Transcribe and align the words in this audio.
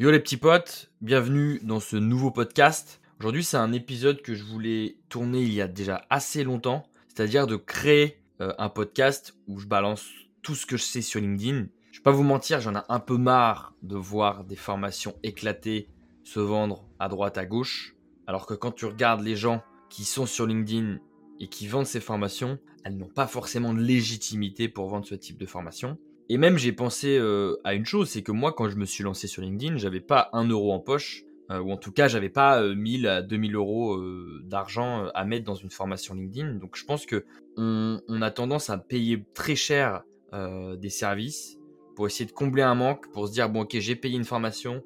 Yo 0.00 0.10
les 0.10 0.18
petits 0.18 0.38
potes, 0.38 0.90
bienvenue 1.00 1.60
dans 1.62 1.78
ce 1.78 1.94
nouveau 1.94 2.32
podcast. 2.32 3.00
Aujourd'hui 3.20 3.44
c'est 3.44 3.56
un 3.56 3.72
épisode 3.72 4.22
que 4.22 4.34
je 4.34 4.42
voulais 4.42 4.96
tourner 5.08 5.40
il 5.40 5.52
y 5.52 5.60
a 5.60 5.68
déjà 5.68 6.04
assez 6.10 6.42
longtemps, 6.42 6.82
c'est-à-dire 7.06 7.46
de 7.46 7.54
créer 7.54 8.20
euh, 8.40 8.52
un 8.58 8.70
podcast 8.70 9.36
où 9.46 9.60
je 9.60 9.68
balance 9.68 10.10
tout 10.42 10.56
ce 10.56 10.66
que 10.66 10.76
je 10.76 10.82
sais 10.82 11.00
sur 11.00 11.20
LinkedIn. 11.20 11.68
Je 11.92 12.00
vais 12.00 12.02
pas 12.02 12.10
vous 12.10 12.24
mentir, 12.24 12.60
j'en 12.60 12.74
ai 12.74 12.82
un 12.88 12.98
peu 12.98 13.16
marre 13.16 13.72
de 13.82 13.94
voir 13.94 14.42
des 14.42 14.56
formations 14.56 15.14
éclatées 15.22 15.88
se 16.24 16.40
vendre 16.40 16.88
à 16.98 17.08
droite 17.08 17.38
à 17.38 17.46
gauche, 17.46 17.94
alors 18.26 18.46
que 18.46 18.54
quand 18.54 18.72
tu 18.72 18.86
regardes 18.86 19.22
les 19.22 19.36
gens 19.36 19.62
qui 19.90 20.04
sont 20.04 20.26
sur 20.26 20.44
LinkedIn 20.44 20.98
et 21.38 21.46
qui 21.46 21.68
vendent 21.68 21.86
ces 21.86 22.00
formations, 22.00 22.58
elles 22.84 22.96
n'ont 22.96 23.06
pas 23.06 23.28
forcément 23.28 23.72
de 23.72 23.80
légitimité 23.80 24.68
pour 24.68 24.88
vendre 24.88 25.06
ce 25.06 25.14
type 25.14 25.38
de 25.38 25.46
formation. 25.46 25.98
Et 26.28 26.38
même 26.38 26.56
j'ai 26.56 26.72
pensé 26.72 27.18
euh, 27.18 27.56
à 27.64 27.74
une 27.74 27.84
chose, 27.84 28.08
c'est 28.08 28.22
que 28.22 28.32
moi 28.32 28.52
quand 28.52 28.68
je 28.68 28.76
me 28.76 28.86
suis 28.86 29.04
lancé 29.04 29.26
sur 29.26 29.42
LinkedIn, 29.42 29.76
j'avais 29.76 30.00
pas 30.00 30.30
un 30.32 30.48
euro 30.48 30.72
en 30.72 30.80
poche, 30.80 31.24
euh, 31.50 31.60
ou 31.60 31.70
en 31.70 31.76
tout 31.76 31.92
cas 31.92 32.08
j'avais 32.08 32.30
pas 32.30 32.62
1000 32.62 33.06
euh, 33.06 33.18
à 33.18 33.22
2000 33.22 33.54
euros 33.54 34.00
d'argent 34.42 35.06
à 35.14 35.24
mettre 35.24 35.44
dans 35.44 35.54
une 35.54 35.70
formation 35.70 36.14
LinkedIn. 36.14 36.54
Donc 36.54 36.76
je 36.76 36.84
pense 36.84 37.04
que 37.04 37.24
on, 37.56 38.00
a 38.22 38.30
tendance 38.30 38.70
à 38.70 38.78
payer 38.78 39.24
très 39.34 39.54
cher 39.54 40.02
des 40.32 40.90
services 40.90 41.58
pour 41.94 42.08
essayer 42.08 42.24
de 42.24 42.32
combler 42.32 42.62
un 42.62 42.74
manque, 42.74 43.12
pour 43.12 43.28
se 43.28 43.32
dire 43.32 43.48
bon 43.48 43.62
ok 43.62 43.76
j'ai 43.78 43.94
payé 43.94 44.16
une 44.16 44.24
formation, 44.24 44.82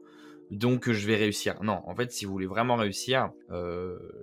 donc 0.51 0.91
je 0.91 1.07
vais 1.07 1.17
réussir. 1.17 1.63
Non, 1.63 1.81
en 1.87 1.95
fait, 1.95 2.13
si 2.13 2.27
vous 2.27 2.33
voulez 2.33 2.47
vraiment 2.47 2.77
réussir, 2.77 3.31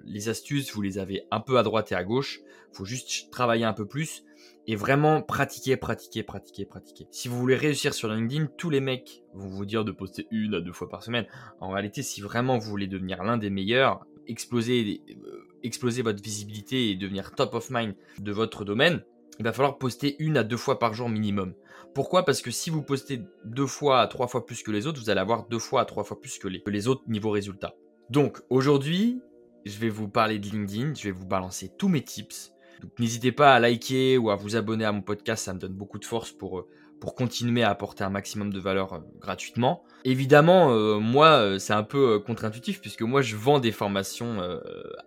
les 0.04 0.30
astuces, 0.30 0.72
vous 0.74 0.82
les 0.82 1.00
avez 1.00 1.24
un 1.32 1.40
peu 1.40 1.58
à 1.58 1.64
droite 1.64 1.92
et 1.94 1.96
à 1.96 2.04
gauche. 2.04 2.42
Il 2.74 2.78
faut 2.78 2.86
juste 2.86 3.32
travailler 3.32 3.66
un 3.66 3.74
peu 3.74 3.88
plus 3.88 4.24
et 4.68 4.76
vraiment 4.76 5.22
pratiquer, 5.22 5.78
pratiquer, 5.78 6.24
pratiquer, 6.24 6.66
pratiquer. 6.66 7.08
Si 7.12 7.28
vous 7.28 7.38
voulez 7.38 7.56
réussir 7.56 7.94
sur 7.94 8.10
LinkedIn, 8.10 8.48
tous 8.58 8.70
les 8.70 8.80
mecs 8.80 9.24
vont 9.34 9.48
vous 9.48 9.66
dire 9.66 9.86
de 9.86 9.92
poster 9.92 10.28
une 10.32 10.56
à 10.56 10.62
deux 10.62 10.74
fois 10.74 10.90
par 10.90 11.04
semaine. 11.04 11.26
En 11.60 11.70
réalité, 11.70 12.02
si 12.02 12.22
vraiment 12.22 12.58
vous 12.58 12.70
voulez 12.70 12.88
devenir 12.88 13.24
l'un 13.24 13.38
des 13.38 13.50
meilleurs, 13.50 14.06
exploser, 14.28 15.02
euh, 15.10 15.48
exploser 15.64 16.02
votre 16.02 16.22
visibilité 16.22 16.90
et 16.90 16.96
devenir 16.96 17.32
top 17.32 17.54
of 17.54 17.70
mind 17.70 17.96
de 18.20 18.32
votre 18.32 18.66
domaine, 18.66 19.04
il 19.38 19.44
va 19.44 19.52
falloir 19.52 19.78
poster 19.78 20.16
une 20.20 20.38
à 20.38 20.44
deux 20.44 20.58
fois 20.58 20.80
par 20.80 20.94
jour 20.94 21.10
minimum. 21.10 21.54
Pourquoi? 21.94 22.26
Parce 22.26 22.42
que 22.42 22.52
si 22.52 22.70
vous 22.70 22.82
postez 22.82 23.22
deux 23.44 23.68
fois 23.68 24.02
à 24.02 24.08
trois 24.08 24.28
fois 24.28 24.46
plus 24.46 24.64
que 24.64 24.72
les 24.72 24.88
autres, 24.88 25.00
vous 25.00 25.10
allez 25.10 25.20
avoir 25.20 25.48
deux 25.48 25.60
fois 25.60 25.82
à 25.82 25.86
trois 25.86 26.04
fois 26.04 26.20
plus 26.20 26.38
que 26.40 26.48
les, 26.48 26.62
que 26.62 26.72
les 26.72 26.88
autres 26.88 27.04
niveau 27.08 27.30
résultats. 27.30 27.76
Donc 28.10 28.42
aujourd'hui, 28.50 29.22
je 29.66 29.78
vais 29.78 29.90
vous 29.90 30.08
parler 30.08 30.40
de 30.40 30.46
LinkedIn, 30.46 30.94
je 30.94 31.04
vais 31.04 31.12
vous 31.12 31.26
balancer 31.26 31.72
tous 31.78 31.90
mes 31.90 32.02
tips 32.02 32.55
n'hésitez 33.00 33.32
pas 33.32 33.54
à 33.54 33.60
liker 33.60 34.18
ou 34.18 34.30
à 34.30 34.36
vous 34.36 34.56
abonner 34.56 34.86
à 34.86 34.92
mon 34.92 35.02
podcast, 35.02 35.46
ça 35.46 35.54
me 35.54 35.60
donne 35.60 35.74
beaucoup 35.74 36.00
de 36.00 36.06
force 36.06 36.32
pour, 36.32 36.60
euh, 36.60 36.68
pour 37.00 37.16
continuer 37.16 37.64
à 37.64 37.70
apporter 37.70 38.04
un 38.04 38.10
maximum 38.10 38.52
de 38.52 38.60
valeur 38.60 38.94
euh, 38.94 39.00
gratuitement. 39.20 39.84
Évidemment, 40.04 40.72
euh, 40.72 41.00
moi, 41.00 41.60
c'est 41.60 41.74
un 41.74 41.84
peu 41.84 42.20
contre-intuitif 42.20 42.82
puisque 42.82 43.02
moi, 43.02 43.22
je 43.22 43.36
vends 43.36 43.60
des 43.60 43.72
formations 43.72 44.40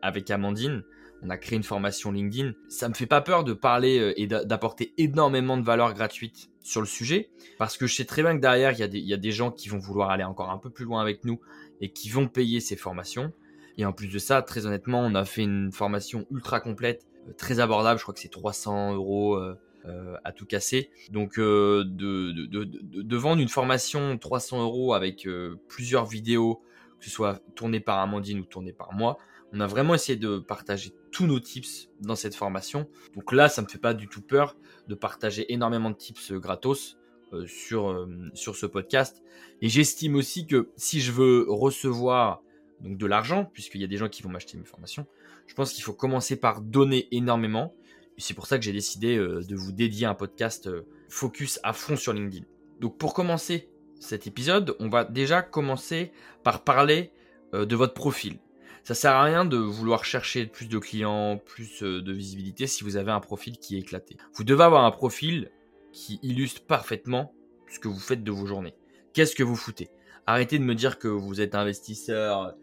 avec 0.02 0.30
Amandine. 0.30 0.82
On 1.22 1.30
a 1.30 1.36
créé 1.36 1.56
une 1.56 1.64
formation 1.64 2.12
LinkedIn. 2.12 2.52
Ça 2.68 2.88
me 2.88 2.94
fait 2.94 3.06
pas 3.06 3.20
peur 3.20 3.44
de 3.44 3.52
parler 3.52 4.12
et 4.16 4.26
d'apporter 4.26 4.94
énormément 4.98 5.56
de 5.56 5.62
valeur 5.62 5.94
gratuite 5.94 6.50
sur 6.62 6.80
le 6.80 6.86
sujet 6.86 7.30
parce 7.58 7.76
que 7.76 7.86
je 7.86 7.94
sais 7.94 8.04
très 8.04 8.22
bien 8.22 8.36
que 8.36 8.40
derrière, 8.40 8.72
il 8.72 8.94
y, 8.96 9.00
y 9.00 9.14
a 9.14 9.16
des 9.16 9.30
gens 9.30 9.52
qui 9.52 9.68
vont 9.68 9.78
vouloir 9.78 10.10
aller 10.10 10.24
encore 10.24 10.50
un 10.50 10.58
peu 10.58 10.70
plus 10.70 10.84
loin 10.84 11.00
avec 11.00 11.24
nous 11.24 11.40
et 11.80 11.92
qui 11.92 12.08
vont 12.08 12.26
payer 12.26 12.58
ces 12.58 12.76
formations. 12.76 13.32
Et 13.78 13.84
en 13.84 13.92
plus 13.92 14.08
de 14.08 14.18
ça, 14.18 14.42
très 14.42 14.66
honnêtement, 14.66 15.00
on 15.00 15.14
a 15.14 15.24
fait 15.24 15.42
une 15.42 15.70
formation 15.70 16.26
ultra 16.32 16.60
complète 16.60 17.06
très 17.36 17.60
abordable. 17.60 17.98
Je 17.98 18.04
crois 18.04 18.14
que 18.14 18.20
c'est 18.20 18.28
300 18.28 18.94
euros 18.94 19.36
euh, 19.36 19.58
euh, 19.86 20.16
à 20.24 20.32
tout 20.32 20.46
casser. 20.46 20.90
Donc 21.10 21.38
euh, 21.38 21.84
de, 21.84 23.16
vendre 23.16 23.40
une 23.40 23.48
formation 23.48 24.16
300 24.18 24.62
euros 24.62 24.94
avec 24.94 25.26
plusieurs 25.68 26.06
vidéos, 26.06 26.62
que 26.98 27.04
ce 27.04 27.10
soit 27.10 27.40
tournées 27.54 27.80
par 27.80 27.98
Amandine 27.98 28.40
ou 28.40 28.44
tournées 28.44 28.72
par 28.72 28.92
moi, 28.92 29.18
on 29.52 29.60
a 29.60 29.66
vraiment 29.66 29.94
essayé 29.94 30.18
de 30.18 30.38
partager 30.38 30.92
tous 31.10 31.26
nos 31.26 31.40
tips 31.40 31.88
dans 32.00 32.16
cette 32.16 32.34
formation. 32.34 32.86
Donc 33.14 33.32
là, 33.32 33.48
ça 33.48 33.62
me 33.62 33.66
fait 33.66 33.78
pas 33.78 33.94
du 33.94 34.08
tout 34.08 34.20
peur 34.20 34.56
de 34.88 34.94
partager 34.94 35.50
énormément 35.52 35.90
de 35.90 35.96
tips 35.96 36.32
gratos 36.32 36.98
sur, 37.46 38.06
sur 38.34 38.56
ce 38.56 38.66
podcast. 38.66 39.22
Et 39.62 39.68
j'estime 39.70 40.16
aussi 40.16 40.46
que 40.46 40.70
si 40.76 41.00
je 41.00 41.12
veux 41.12 41.46
recevoir 41.48 42.42
donc 42.80 42.98
de 42.98 43.06
l'argent, 43.06 43.44
puisqu'il 43.44 43.80
y 43.80 43.84
a 43.84 43.86
des 43.86 43.96
gens 43.96 44.08
qui 44.08 44.22
vont 44.22 44.30
m'acheter 44.30 44.56
mes 44.56 44.64
formations, 44.64 45.06
je 45.48 45.54
pense 45.54 45.72
qu'il 45.72 45.82
faut 45.82 45.94
commencer 45.94 46.36
par 46.36 46.60
donner 46.60 47.08
énormément. 47.10 47.74
C'est 48.18 48.34
pour 48.34 48.46
ça 48.46 48.58
que 48.58 48.64
j'ai 48.64 48.72
décidé 48.72 49.16
euh, 49.16 49.42
de 49.42 49.56
vous 49.56 49.72
dédier 49.72 50.06
un 50.06 50.14
podcast 50.14 50.68
euh, 50.68 50.86
focus 51.08 51.58
à 51.62 51.72
fond 51.72 51.96
sur 51.96 52.12
LinkedIn. 52.12 52.44
Donc 52.80 52.98
pour 52.98 53.14
commencer 53.14 53.70
cet 53.98 54.26
épisode, 54.26 54.76
on 54.78 54.88
va 54.88 55.04
déjà 55.04 55.42
commencer 55.42 56.12
par 56.44 56.62
parler 56.64 57.12
euh, 57.54 57.64
de 57.64 57.74
votre 57.74 57.94
profil. 57.94 58.38
Ça 58.84 58.94
sert 58.94 59.12
à 59.12 59.24
rien 59.24 59.44
de 59.44 59.56
vouloir 59.56 60.04
chercher 60.04 60.46
plus 60.46 60.68
de 60.68 60.78
clients, 60.78 61.38
plus 61.38 61.82
de 61.82 62.12
visibilité 62.12 62.66
si 62.66 62.84
vous 62.84 62.96
avez 62.96 63.10
un 63.10 63.20
profil 63.20 63.58
qui 63.58 63.76
est 63.76 63.80
éclaté. 63.80 64.16
Vous 64.34 64.44
devez 64.44 64.64
avoir 64.64 64.84
un 64.84 64.90
profil 64.90 65.50
qui 65.92 66.18
illustre 66.22 66.62
parfaitement 66.64 67.34
ce 67.68 67.78
que 67.78 67.88
vous 67.88 67.98
faites 67.98 68.24
de 68.24 68.30
vos 68.30 68.46
journées. 68.46 68.74
Qu'est-ce 69.12 69.34
que 69.34 69.42
vous 69.42 69.56
foutez? 69.56 69.90
Arrêtez 70.26 70.58
de 70.58 70.64
me 70.64 70.74
dire 70.74 70.98
que 70.98 71.08
vous 71.08 71.40
êtes 71.40 71.54
investisseur, 71.54 72.54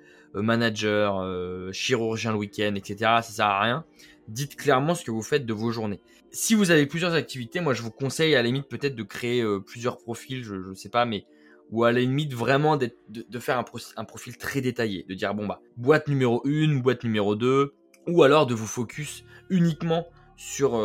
manager, 0.41 1.19
euh, 1.19 1.71
chirurgien 1.71 2.31
le 2.31 2.37
week-end, 2.37 2.73
etc. 2.75 2.97
Ça 2.97 3.23
sert 3.23 3.45
à 3.45 3.61
rien. 3.61 3.85
Dites 4.27 4.55
clairement 4.55 4.95
ce 4.95 5.03
que 5.03 5.11
vous 5.11 5.21
faites 5.21 5.45
de 5.45 5.53
vos 5.53 5.71
journées. 5.71 5.99
Si 6.31 6.55
vous 6.55 6.71
avez 6.71 6.85
plusieurs 6.85 7.13
activités, 7.13 7.61
moi 7.61 7.73
je 7.73 7.81
vous 7.81 7.91
conseille 7.91 8.35
à 8.35 8.41
la 8.41 8.47
limite 8.47 8.67
peut-être 8.67 8.95
de 8.95 9.03
créer 9.03 9.41
euh, 9.41 9.59
plusieurs 9.59 9.97
profils, 9.97 10.43
je 10.43 10.55
ne 10.55 10.73
sais 10.73 10.89
pas, 10.89 11.05
mais 11.05 11.25
ou 11.71 11.83
à 11.83 11.91
la 11.91 11.99
limite 11.99 12.33
vraiment 12.33 12.77
de, 12.77 12.91
faire 13.39 13.57
un, 13.57 14.03
profil 14.03 14.37
très 14.37 14.61
détaillé, 14.61 15.03
de 15.09 15.15
dire 15.15 15.33
bon 15.33 15.47
bah 15.47 15.61
boîte 15.77 16.07
numéro 16.07 16.45
1, 16.45 16.75
boîte 16.79 17.03
numéro 17.03 17.35
2, 17.35 17.73
ou 18.07 18.23
alors 18.23 18.45
de 18.45 18.53
vous 18.53 18.67
focus 18.67 19.23
uniquement 19.49 20.05
sur 20.37 20.79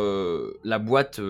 la 0.63 0.79
boîte 0.79 1.21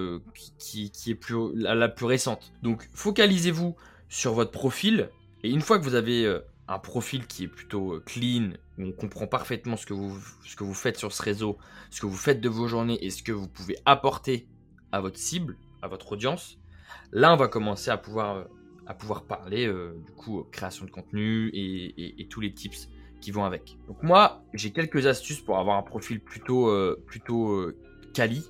qui, 0.58 0.90
est 1.08 1.31
la, 1.54 1.90
plus 1.90 2.06
récente. 2.06 2.54
Donc 2.64 2.88
focalisez-vous 2.94 3.76
sur 4.08 4.34
votre 4.34 4.52
profil 4.52 5.10
et 5.44 5.50
une 5.50 5.60
fois 5.60 5.80
que 5.80 5.84
vous 5.84 5.96
avez 5.96 6.40
un 6.72 6.80
profil 6.80 7.28
qui 7.28 7.44
est 7.44 7.48
plutôt 7.48 7.96
euh, 7.96 8.04
clean, 8.06 8.52
où 8.78 8.84
on 8.84 8.92
comprend 8.94 9.28
parfaitement 9.28 9.76
ce 9.76 9.86
que, 9.86 9.94
vous, 9.94 10.18
ce 10.46 10.56
que 10.56 10.64
vous 10.64 10.74
faites 10.74 10.98
sur 10.98 11.12
ce 11.12 11.22
réseau, 11.22 11.58
ce 11.90 12.00
que 12.02 12.06
vous 12.06 12.18
faites 12.18 12.40
de 12.40 12.48
vos 12.48 12.68
journées 12.68 13.04
et 13.04 13.09
ce 13.09 13.24
que 13.24 13.34
vous 13.34 13.48
pouvez 13.48 13.78
apporter 13.86 14.48
à 14.92 15.02
votre 15.02 15.18
cible, 15.18 15.58
à 15.81 15.90
votre 15.90 16.14
audience, 16.14 16.58
là 17.12 17.34
on 17.34 17.36
va 17.36 17.50
commencer 17.50 17.92
à 17.92 17.98
pouvoir, 17.98 18.38
euh, 18.38 18.44
à 18.88 18.94
pouvoir 18.94 19.24
parler 19.24 19.68
euh, 19.68 20.02
du 20.06 20.14
coup 20.14 20.46
création 20.52 20.86
de 20.86 20.92
contenu 20.92 21.50
et, 21.54 22.28
tous 22.30 22.40
les 22.40 22.54
tips 22.54 22.88
qui 23.20 23.31
vont 23.31 23.44
avec. 23.44 23.78
Donc 23.88 24.02
moi 24.02 24.46
j'ai 24.54 24.72
quelques 24.72 25.08
astuces 25.08 25.42
pour 25.42 25.60
avoir 25.60 25.78
un 25.78 25.84
profil 25.84 26.22
plutôt, 26.22 26.74
plutôt 27.06 27.70
quali. 28.14 28.50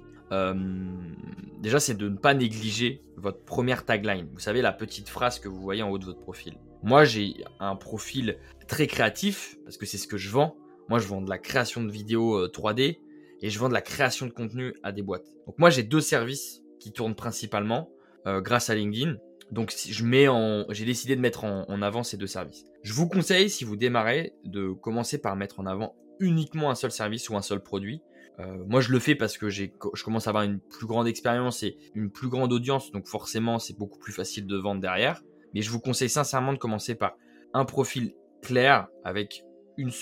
déjà 1.59 1.79
c'est 1.79 1.95
de 1.95 2.07
ne 2.07 2.15
pas 2.15 2.35
négliger 2.35 3.01
votre 3.17 3.43
première 3.43 3.83
tagline. 3.85 4.29
Vous 4.31 4.39
savez 4.39 4.61
la 4.61 4.71
petite 4.71 5.09
phrase 5.09 5.39
que 5.39 5.49
vous 5.49 5.59
voyez 5.59 5.81
en 5.81 5.89
haut 5.89 5.97
de 5.97 6.05
votre 6.05 6.21
profil. 6.21 6.55
Moi, 6.83 7.05
j'ai 7.05 7.43
un 7.59 7.75
profil 7.75 8.37
très 8.67 8.87
créatif 8.87 9.57
parce 9.63 9.77
que 9.77 9.85
c'est 9.85 9.97
ce 9.97 10.07
que 10.07 10.17
je 10.17 10.29
vends. 10.29 10.55
Moi, 10.89 10.99
je 10.99 11.07
vends 11.07 11.21
de 11.21 11.29
la 11.29 11.37
création 11.37 11.83
de 11.83 11.91
vidéos 11.91 12.47
3D 12.47 12.97
euh, 12.97 12.99
et 13.41 13.49
je 13.49 13.59
vends 13.59 13.69
de 13.69 13.73
la 13.73 13.81
création 13.81 14.25
de 14.25 14.31
contenu 14.31 14.73
à 14.83 14.91
des 14.91 15.03
boîtes. 15.03 15.27
Donc 15.45 15.59
moi, 15.59 15.69
j'ai 15.69 15.83
deux 15.83 16.01
services 16.01 16.63
qui 16.79 16.91
tournent 16.91 17.15
principalement 17.15 17.89
euh, 18.25 18.41
grâce 18.41 18.69
à 18.69 18.75
LinkedIn. 18.75 19.17
Donc 19.51 19.73
je 19.75 20.05
mets 20.05 20.27
en, 20.27 20.65
j'ai 20.69 20.85
décidé 20.85 21.15
de 21.15 21.21
mettre 21.21 21.43
en, 21.43 21.81
avant 21.81 22.03
ces 22.03 22.17
deux 22.17 22.27
services. 22.27 22.65
Je 22.83 22.93
vous 22.93 23.07
conseille, 23.07 23.49
si 23.49 23.63
vous 23.63 23.75
démarrez, 23.75 24.33
de 24.45 24.71
commencer 24.71 25.19
par 25.19 25.35
mettre 25.35 25.59
en 25.59 25.65
avant 25.65 25.95
uniquement 26.19 26.71
un 26.71 26.75
seul 26.75 26.91
service 26.91 27.29
ou 27.29 27.35
un 27.35 27.41
seul 27.41 27.61
produit. 27.61 28.01
Euh, 28.39 28.63
moi, 28.67 28.79
je 28.79 28.91
le 28.91 28.99
fais 28.99 29.13
parce 29.13 29.37
que 29.37 29.49
j'ai, 29.49 29.73
je 29.93 30.03
commence 30.03 30.27
à 30.27 30.29
avoir 30.29 30.43
une 30.43 30.59
plus 30.59 30.87
grande 30.87 31.07
expérience 31.07 31.63
et 31.63 31.77
une 31.95 32.09
plus 32.09 32.29
grande 32.29 32.53
audience, 32.53 32.91
donc 32.91 33.07
forcément, 33.07 33.59
c'est 33.59 33.77
beaucoup 33.77 33.99
plus 33.99 34.13
facile 34.13 34.47
de 34.47 34.55
vendre 34.55 34.79
derrière. 34.79 35.21
Mais 35.53 35.61
je 35.61 35.69
vous 35.69 35.79
conseille 35.79 36.09
sincèrement 36.09 36.53
de 36.53 36.57
commencer 36.57 36.95
par 36.95 37.17
un 37.53 37.65
profil 37.65 38.13
clair 38.41 38.87
avec 39.03 39.43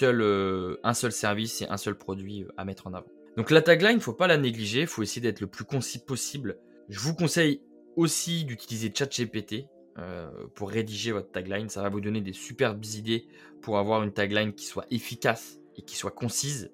euh, 0.03 0.77
un 0.83 0.93
seul 0.93 1.11
service 1.11 1.61
et 1.61 1.67
un 1.67 1.77
seul 1.77 1.97
produit 1.97 2.43
euh, 2.43 2.47
à 2.57 2.65
mettre 2.65 2.87
en 2.87 2.93
avant. 2.93 3.07
Donc 3.37 3.51
la 3.51 3.61
tagline, 3.61 3.91
il 3.91 3.95
ne 3.97 4.01
faut 4.01 4.13
pas 4.13 4.27
la 4.27 4.37
négliger, 4.37 4.81
il 4.81 4.87
faut 4.87 5.03
essayer 5.03 5.21
d'être 5.21 5.39
le 5.39 5.47
plus 5.47 5.65
concis 5.65 5.99
possible. 5.99 6.57
Je 6.89 6.99
vous 6.99 7.15
conseille 7.15 7.61
aussi 7.95 8.43
d'utiliser 8.43 8.91
ChatGPT 8.93 9.67
euh, 9.97 10.29
pour 10.55 10.69
rédiger 10.69 11.11
votre 11.11 11.31
tagline. 11.31 11.69
Ça 11.69 11.81
va 11.81 11.89
vous 11.89 12.01
donner 12.01 12.21
des 12.21 12.33
superbes 12.33 12.83
idées 12.83 13.27
pour 13.61 13.77
avoir 13.77 14.03
une 14.03 14.11
tagline 14.11 14.53
qui 14.53 14.65
soit 14.65 14.85
efficace 14.91 15.59
et 15.77 15.81
qui 15.81 15.95
soit 15.95 16.11
concise. 16.11 16.71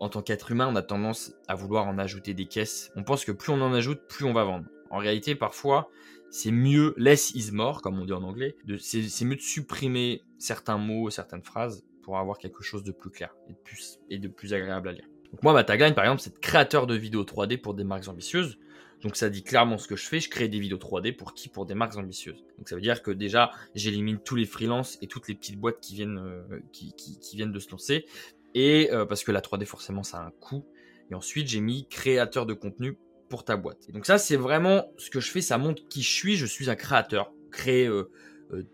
en 0.00 0.08
tant 0.08 0.22
qu'être 0.22 0.50
humain, 0.50 0.66
on 0.68 0.74
a 0.74 0.82
tendance 0.82 1.34
à 1.46 1.54
vouloir 1.54 1.86
en 1.86 1.98
ajouter 1.98 2.34
des 2.34 2.46
caisses. 2.46 2.90
On 2.96 3.04
pense 3.04 3.24
que 3.24 3.30
plus 3.30 3.52
on 3.52 3.60
en 3.60 3.72
ajoute, 3.72 4.00
plus 4.08 4.24
on 4.24 4.32
va 4.32 4.42
vendre. 4.42 4.66
En 4.90 4.98
réalité, 4.98 5.36
parfois, 5.36 5.88
c'est 6.30 6.50
mieux, 6.50 6.94
less 6.96 7.32
is 7.34 7.52
more, 7.52 7.82
comme 7.82 7.98
on 7.98 8.04
dit 8.04 8.12
en 8.12 8.22
anglais, 8.22 8.56
c'est 8.78 9.24
mieux 9.24 9.36
de 9.36 9.40
supprimer 9.40 10.22
certains 10.38 10.78
mots, 10.78 11.10
certaines 11.10 11.42
phrases 11.42 11.84
pour 12.02 12.18
avoir 12.18 12.38
quelque 12.38 12.62
chose 12.62 12.84
de 12.84 12.92
plus 12.92 13.10
clair 13.10 13.34
et 13.48 13.52
de 13.52 13.58
plus, 13.58 13.98
et 14.10 14.18
de 14.18 14.28
plus 14.28 14.54
agréable 14.54 14.88
à 14.88 14.92
lire. 14.92 15.08
Donc 15.32 15.42
moi, 15.42 15.52
ma 15.52 15.64
tagline, 15.64 15.94
par 15.94 16.04
exemple, 16.04 16.22
c'est 16.22 16.38
créateur 16.38 16.86
de 16.86 16.94
vidéos 16.94 17.24
3D 17.24 17.58
pour 17.58 17.74
des 17.74 17.84
marques 17.84 18.08
ambitieuses. 18.08 18.58
Donc 19.02 19.16
ça 19.16 19.28
dit 19.28 19.42
clairement 19.42 19.78
ce 19.78 19.88
que 19.88 19.96
je 19.96 20.06
fais, 20.06 20.20
je 20.20 20.30
crée 20.30 20.48
des 20.48 20.58
vidéos 20.58 20.78
3D 20.78 21.14
pour 21.14 21.34
qui? 21.34 21.48
Pour 21.48 21.66
des 21.66 21.74
marques 21.74 21.96
ambitieuses. 21.96 22.44
Donc 22.58 22.68
ça 22.68 22.74
veut 22.74 22.80
dire 22.80 23.02
que 23.02 23.10
déjà, 23.10 23.50
j'élimine 23.74 24.18
tous 24.18 24.36
les 24.36 24.46
freelances 24.46 24.98
et 25.02 25.06
toutes 25.06 25.28
les 25.28 25.34
petites 25.34 25.58
boîtes 25.58 25.80
qui 25.80 25.94
viennent, 25.94 26.18
euh, 26.18 26.60
qui, 26.72 26.94
viennent 27.34 27.52
de 27.52 27.58
se 27.58 27.70
lancer. 27.70 28.06
Et 28.54 28.90
euh, 28.92 29.04
parce 29.04 29.22
que 29.22 29.32
la 29.32 29.40
3D 29.40 29.66
forcément 29.66 30.02
ça 30.02 30.18
a 30.18 30.26
un 30.26 30.30
coût. 30.30 30.64
Et 31.10 31.14
ensuite 31.14 31.48
j'ai 31.48 31.60
mis 31.60 31.86
créateur 31.88 32.46
de 32.46 32.54
contenu 32.54 32.96
pour 33.28 33.44
ta 33.44 33.56
boîte. 33.56 33.90
Donc 33.92 34.06
ça 34.06 34.18
c'est 34.18 34.36
vraiment 34.36 34.92
ce 34.98 35.10
que 35.10 35.20
je 35.20 35.30
fais, 35.30 35.40
ça 35.40 35.58
montre 35.58 35.82
qui 35.88 36.02
je 36.02 36.12
suis, 36.12 36.36
je 36.36 36.46
suis 36.46 36.70
un 36.70 36.76
créateur. 36.76 37.32
Créer 37.50 37.86
euh, 37.86 38.10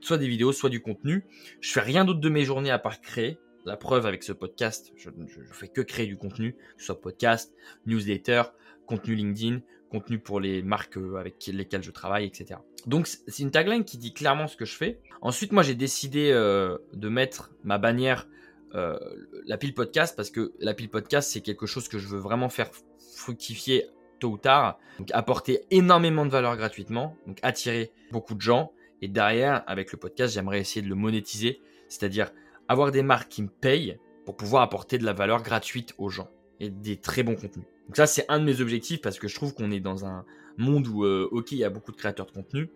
soit 0.01 0.19
des 0.19 0.29
vidéos, 0.29 0.53
soit 0.53 0.71
du 0.71 0.83
contenu. 0.83 1.25
Je 1.61 1.73
fais 1.73 1.81
rien 1.81 2.05
d'autre 2.05 2.21
de 2.21 2.29
mes 2.29 2.45
journées 2.45 2.71
à 2.71 2.79
part 2.79 3.01
créer. 3.01 3.39
La 3.65 3.77
preuve 3.77 4.07
avec 4.07 4.25
ce 4.25 4.33
podcast, 4.33 4.93
je, 4.97 5.11
je, 5.27 5.41
fais 5.53 5.69
que 5.69 5.83
créer 5.83 6.07
du 6.07 6.17
contenu, 6.17 6.57
que 6.77 6.83
soit 6.83 7.01
podcast, 7.01 7.55
newsletter, 7.87 8.43
contenu 8.87 9.15
LinkedIn, 9.15 9.61
contenu 9.93 10.19
pour 10.19 10.41
les 10.41 10.63
marques 10.63 10.97
euh, 10.97 11.17
avec 11.17 11.47
lesquelles 11.47 11.83
je 11.83 11.91
travaille, 11.91 12.25
etc. 12.27 12.61
Donc 12.87 13.07
c'est 13.07 13.43
une 13.43 13.51
tagline 13.51 13.85
qui 13.85 13.99
dit 13.99 14.13
clairement 14.13 14.49
ce 14.49 14.57
que 14.57 14.65
je 14.65 14.75
fais. 14.75 15.01
Ensuite, 15.21 15.53
moi 15.53 15.63
j'ai 15.63 15.75
décidé 15.75 16.31
euh, 16.33 16.79
de 16.95 17.09
mettre 17.09 17.53
ma 17.63 17.79
bannière 17.79 18.27
euh, 18.75 18.99
la 19.47 19.59
pile 19.59 19.75
podcast 19.75 20.17
parce 20.17 20.31
que 20.31 20.53
la 20.59 20.73
pile 20.73 20.89
podcast 20.89 21.31
c'est 21.31 21.43
quelque 21.43 21.67
chose 21.67 21.89
que 21.89 21.99
je 21.99 22.09
veux 22.09 22.19
vraiment 22.19 22.49
faire 22.49 22.71
fructifier 23.15 23.87
tôt 24.23 24.31
ou 24.31 24.39
tard. 24.39 24.79
Donc 24.99 25.11
apporter 25.13 25.65
énormément 25.71 26.25
de 26.25 26.31
valeur 26.31 26.57
gratuitement, 26.57 27.17
donc 27.27 27.39
attirer 27.43 27.91
beaucoup 28.13 28.35
de 28.35 28.41
gens. 28.41 28.73
Et 29.01 29.09
derrière, 29.09 29.65
avec 29.67 29.93
le 29.93 29.99
podcast, 29.99 30.33
j'aimerais 30.33 30.61
essayer 30.61 30.81
de 30.81 30.89
le 30.89 30.95
monétiser, 30.95 31.61
c'est-à-dire 31.89 32.31
avoir 32.69 32.93
des 32.93 33.03
marques 33.03 33.29
qui 33.29 33.43
me 33.43 33.49
payent 33.49 33.99
pour 34.25 34.37
pouvoir 34.37 34.63
apporter 34.63 34.99
de 34.99 35.05
la 35.05 35.13
valeur 35.13 35.43
gratuite 35.43 35.95
aux 35.99 36.09
gens 36.09 36.31
et 36.61 36.71
des 36.71 36.97
très 36.97 37.25
bons 37.25 37.35
contenus. 37.35 37.67
Donc 37.89 37.97
ça, 37.97 38.07
c'est 38.07 38.25
un 38.29 38.39
de 38.39 38.45
mes 38.45 38.61
objectifs 38.61 39.01
parce 39.03 39.19
que 39.19 39.27
je 39.27 39.35
trouve 39.35 39.55
qu'on 39.55 39.73
est 39.73 39.81
dans 39.81 40.07
un 40.07 40.25
monde 40.57 40.87
où, 40.87 41.05
euh, 41.05 41.29
ok, 41.33 41.51
il 41.51 41.59
y 41.59 41.65
a 41.65 41.71
beaucoup 41.71 41.91
de 41.91 41.97
créateurs 41.97 42.27
de 42.27 42.31
contenu, 42.31 42.71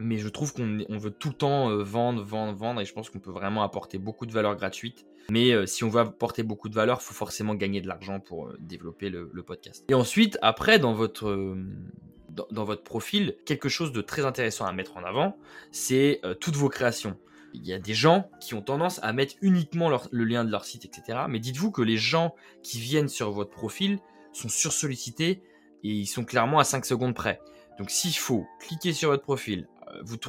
mais 0.00 0.18
je 0.18 0.28
trouve 0.28 0.52
qu'on 0.52 0.98
veut 0.98 1.10
tout 1.10 1.28
le 1.28 1.34
temps 1.34 1.70
euh, 1.70 1.82
vendre, 1.82 2.22
vendre, 2.22 2.56
vendre, 2.56 2.80
et 2.80 2.84
je 2.84 2.92
pense 2.92 3.10
qu'on 3.10 3.18
peut 3.18 3.30
vraiment 3.30 3.62
apporter 3.62 3.98
beaucoup 3.98 4.26
de 4.26 4.32
valeur 4.32 4.56
gratuite. 4.56 5.06
Mais 5.30 5.52
euh, 5.52 5.66
si 5.66 5.84
on 5.84 5.88
veut 5.88 6.00
apporter 6.00 6.42
beaucoup 6.42 6.68
de 6.68 6.74
valeur, 6.74 6.98
il 7.00 7.04
faut 7.04 7.14
forcément 7.14 7.54
gagner 7.54 7.80
de 7.80 7.88
l'argent 7.88 8.20
pour 8.20 8.52
développer 8.58 9.10
le, 9.10 9.28
podcast. 9.46 9.84
Et 9.88 9.94
ensuite, 9.94 10.38
après, 10.42 10.78
dans 10.78 10.94
votre, 10.94 11.56
dans, 12.28 12.64
votre 12.64 12.82
profil, 12.82 13.36
quelque 13.44 13.68
chose 13.68 13.92
de 13.92 14.00
très 14.00 14.24
intéressant 14.24 14.66
à 14.66 14.72
mettre 14.72 14.96
en 14.96 15.04
avant, 15.04 15.36
c'est 15.70 16.20
toutes 16.40 16.56
vos 16.56 16.68
créations. 16.68 17.16
Il 17.54 17.66
y 17.66 17.72
a 17.72 17.78
des 17.78 17.94
gens 17.94 18.30
qui 18.40 18.54
ont 18.54 18.62
tendance 18.62 19.00
à 19.02 19.12
mettre 19.12 19.34
uniquement 19.40 19.90
le 20.10 20.24
lien 20.24 20.44
de 20.44 20.50
leur 20.50 20.64
site, 20.64 20.84
etc. 20.84 21.20
Mais 21.28 21.38
dites-vous 21.38 21.70
que 21.70 21.82
les 21.82 21.96
gens 21.96 22.34
qui 22.62 22.78
viennent 22.78 23.08
sur 23.08 23.30
votre 23.30 23.50
profil, 23.50 23.98
sont 24.32 24.48
sursollicités 24.48 25.42
et 25.82 25.88
ils 25.88 26.06
sont 26.06 26.24
clairement 26.24 26.58
à 26.58 26.64
5 26.64 26.84
secondes 26.84 27.14
près. 27.14 27.40
Donc 27.78 27.90
s'il 27.90 28.14
faut 28.14 28.46
cliquer 28.60 28.92
sur 28.92 29.10
votre 29.10 29.22
profil, 29.22 29.68
euh, 29.79 29.79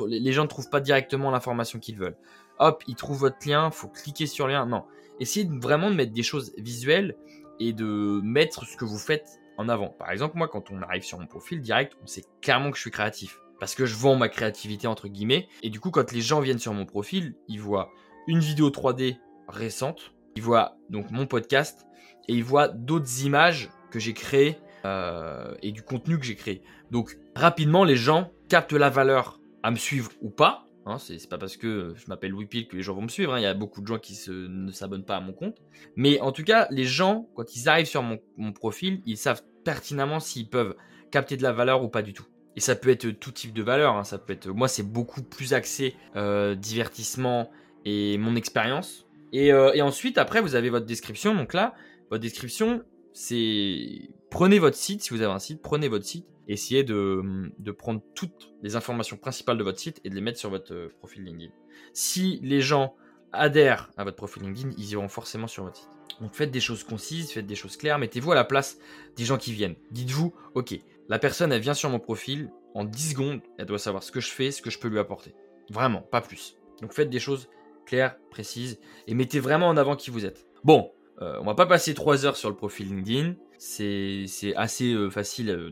les 0.08 0.32
gens 0.32 0.44
ne 0.44 0.48
trouvent 0.48 0.70
pas 0.70 0.82
directement 0.82 1.32
l'information 1.32 1.80
qu'ils 1.80 1.98
veulent. 1.98 2.18
Hop, 2.60 2.84
ils 2.88 2.96
trouvent 2.96 3.20
votre 3.20 3.48
lien, 3.48 3.72
faut 3.72 3.88
cliquer 3.88 4.28
sur 4.28 4.48
le 4.48 4.54
lien. 4.54 4.66
Non, 4.66 4.84
essayez 5.20 5.50
vraiment 5.50 5.90
de 5.90 5.96
mettre 5.96 6.14
des 6.14 6.24
choses 6.24 6.54
visuelles 6.58 7.16
et 7.60 7.74
de 7.74 8.22
mettre 8.24 8.66
ce 8.66 8.78
que 8.78 8.86
vous 8.86 8.98
faites 8.98 9.40
en 9.58 9.70
avant. 9.70 9.90
Par 9.90 10.12
exemple, 10.12 10.38
moi, 10.38 10.48
quand 10.48 10.72
on 10.72 10.82
arrive 10.82 11.04
sur 11.04 11.20
mon 11.20 11.28
profil 11.28 11.62
direct, 11.62 11.94
on 12.04 12.08
sait 12.08 12.24
clairement 12.42 12.72
que 12.72 12.78
je 12.78 12.82
suis 12.82 12.92
créatif. 12.92 13.40
Parce 13.60 13.76
que 13.76 13.86
je 13.86 13.96
vends 13.96 14.16
ma 14.16 14.30
créativité, 14.30 14.88
entre 14.88 15.08
guillemets. 15.08 15.48
Et 15.62 15.70
du 15.70 15.80
coup, 15.80 15.92
quand 15.92 16.12
les 16.12 16.22
gens 16.22 16.40
viennent 16.40 16.60
sur 16.60 16.74
mon 16.74 16.86
profil, 16.86 17.36
ils 17.48 17.62
voient 17.62 17.92
une 18.28 18.40
vidéo 18.40 18.70
3D 18.70 19.18
récente, 19.48 20.14
ils 20.36 20.42
voient 20.42 20.78
donc 20.90 21.12
mon 21.12 21.28
podcast, 21.28 21.86
et 22.28 22.34
ils 22.34 22.44
voient 22.44 22.70
d'autres 22.70 23.24
images 23.24 23.70
que 23.92 24.00
j'ai 24.00 24.14
créé 24.14 24.58
euh, 24.86 25.54
et 25.62 25.72
du 25.72 25.84
contenu 25.84 26.18
que 26.18 26.26
j'ai 26.26 26.36
créé. 26.36 26.64
Donc 26.90 27.18
rapidement, 27.36 27.84
les 27.84 27.96
gens 27.96 28.32
captent 28.50 28.74
la 28.74 28.90
valeur 28.90 29.41
à 29.64 29.72
me 29.72 29.78
suivre 29.78 30.12
ou 30.22 30.30
pas. 30.30 30.68
Hein, 30.86 30.98
c'est 30.98 31.30
pas 31.30 31.38
parce 31.38 31.58
que 31.58 31.94
je 31.96 32.08
m'appelle 32.08 32.32
Louis 32.32 32.48
Pile 32.48 32.68
que 32.68 32.76
les 32.76 32.82
gens 32.82 32.96
vont 32.96 33.04
me 33.04 33.08
suivre. 33.08 33.34
Hein. 33.34 33.40
Il 33.40 33.44
y 33.44 33.48
a 33.48 33.54
beaucoup 33.54 33.82
de 33.82 33.88
gens 33.88 34.00
qui 34.00 34.20
ne 34.30 34.72
s'abonnent 34.72 35.06
pas 35.06 35.18
à 35.18 35.22
mon 35.22 35.34
compte. 35.34 35.58
Mais 35.96 36.20
en 36.22 36.32
tout 36.32 36.44
cas, 36.44 36.68
les 36.72 36.86
gens, 36.86 37.30
quand 37.36 37.56
ils 37.56 37.70
arrivent 37.70 37.86
sur 37.86 38.02
mon, 38.02 38.54
profil, 38.54 39.02
ils 39.06 39.18
savent 39.18 39.44
pertinemment 39.64 40.20
s'ils 40.20 40.50
peuvent 40.50 40.76
capter 41.12 41.38
de 41.38 41.44
la 41.44 41.52
valeur 41.52 41.84
ou 41.84 41.90
pas 41.90 42.02
du 42.02 42.14
tout. 42.14 42.26
Et 42.56 42.60
ça 42.60 42.76
peut 42.76 42.90
être 42.90 43.08
tout 43.12 43.32
type 43.32 43.54
de 43.54 43.62
valeur. 43.62 43.96
Hein. 43.96 44.04
Ça 44.04 44.18
peut 44.18 44.34
être, 44.34 44.48
moi, 44.50 44.68
c'est 44.68 44.84
beaucoup 44.84 45.22
plus 45.22 45.54
axé 45.54 45.96
euh, 46.16 46.56
divertissement 46.56 47.52
et 47.86 48.18
mon 48.18 48.36
expérience. 48.36 49.08
Et, 49.34 49.54
euh, 49.54 49.72
et, 49.74 49.82
ensuite, 49.82 50.18
après, 50.18 50.42
vous 50.42 50.56
avez 50.56 50.70
votre 50.70 50.86
description. 50.86 51.36
Donc 51.36 51.54
là, 51.54 51.76
votre 52.10 52.22
description, 52.22 52.82
c'est 53.14 54.10
prenez 54.32 54.58
votre 54.58 54.78
site, 54.78 55.04
si 55.04 55.12
vous 55.12 55.22
avez 55.22 55.32
un 55.32 55.40
site, 55.40 55.62
prenez 55.62 55.88
votre 55.88 56.06
site, 56.06 56.26
essayez 56.48 56.84
de, 56.84 57.54
prendre 57.78 58.02
toutes 58.16 58.52
les 58.64 58.76
informations 58.76 59.18
principales 59.18 59.60
de 59.60 59.64
votre 59.64 59.78
site 59.78 60.02
et 60.04 60.10
de 60.10 60.16
les 60.16 60.22
mettre 60.22 60.40
sur 60.40 60.50
votre 60.50 60.74
euh, 60.74 60.90
profil 60.98 61.24
LinkedIn. 61.24 61.52
Si 61.94 62.40
les 62.42 62.62
gens 62.62 62.96
adhèrent 63.32 63.92
à 63.98 64.04
votre 64.04 64.18
profil 64.18 64.44
LinkedIn, 64.44 64.72
ils 64.78 64.92
iront 64.92 65.08
forcément 65.08 65.48
sur 65.48 65.66
votre 65.66 65.78
site. 65.78 65.90
Donc 66.20 66.34
faites 66.34 66.52
des 66.52 66.60
choses 66.60 66.84
concises, 66.84 67.32
faites 67.32 67.46
des 67.46 67.56
choses 67.56 67.78
claires, 67.78 68.00
mettez-vous 68.00 68.32
à 68.32 68.36
la 68.36 68.44
place 68.44 68.78
des 69.16 69.26
gens 69.26 69.38
qui 69.38 69.54
viennent. 69.54 69.76
Dites-vous, 69.92 70.34
ok, 70.56 70.80
la 71.10 71.20
personne, 71.20 71.52
elle 71.52 71.62
vient 71.62 71.74
sur 71.74 71.90
mon 71.90 72.00
profil, 72.00 72.50
en 72.74 72.86
10 72.86 73.12
secondes, 73.12 73.42
elle 73.58 73.66
doit 73.66 73.80
savoir 73.80 74.02
ce 74.02 74.12
que 74.12 74.22
je 74.22 74.30
fais, 74.30 74.52
ce 74.52 74.62
que 74.62 74.70
je 74.70 74.80
peux 74.80 74.88
lui 74.88 75.00
apporter. 75.00 75.36
Vraiment, 75.70 76.02
pas 76.02 76.22
plus. 76.22 76.56
Donc 76.82 76.94
faites 76.94 77.10
des 77.10 77.20
choses 77.20 77.50
claires, 77.86 78.18
précises, 78.30 78.80
et 79.08 79.14
mettez 79.14 79.40
vraiment 79.40 79.68
en 79.68 79.78
avant 79.78 79.96
qui 79.96 80.10
vous 80.10 80.26
êtes. 80.26 80.48
Bon, 80.64 80.92
euh, 81.22 81.38
on 81.42 81.46
va 81.46 81.56
pas 81.56 81.66
passer 81.66 81.94
3 81.94 82.26
heures 82.26 82.38
sur 82.38 82.50
le 82.50 82.56
profil 82.56 82.88
LinkedIn. 82.88 83.36
C'est 83.64 84.26
assez 84.56 84.92
euh, 84.92 85.12
facile 85.12 85.52
euh, 85.52 85.70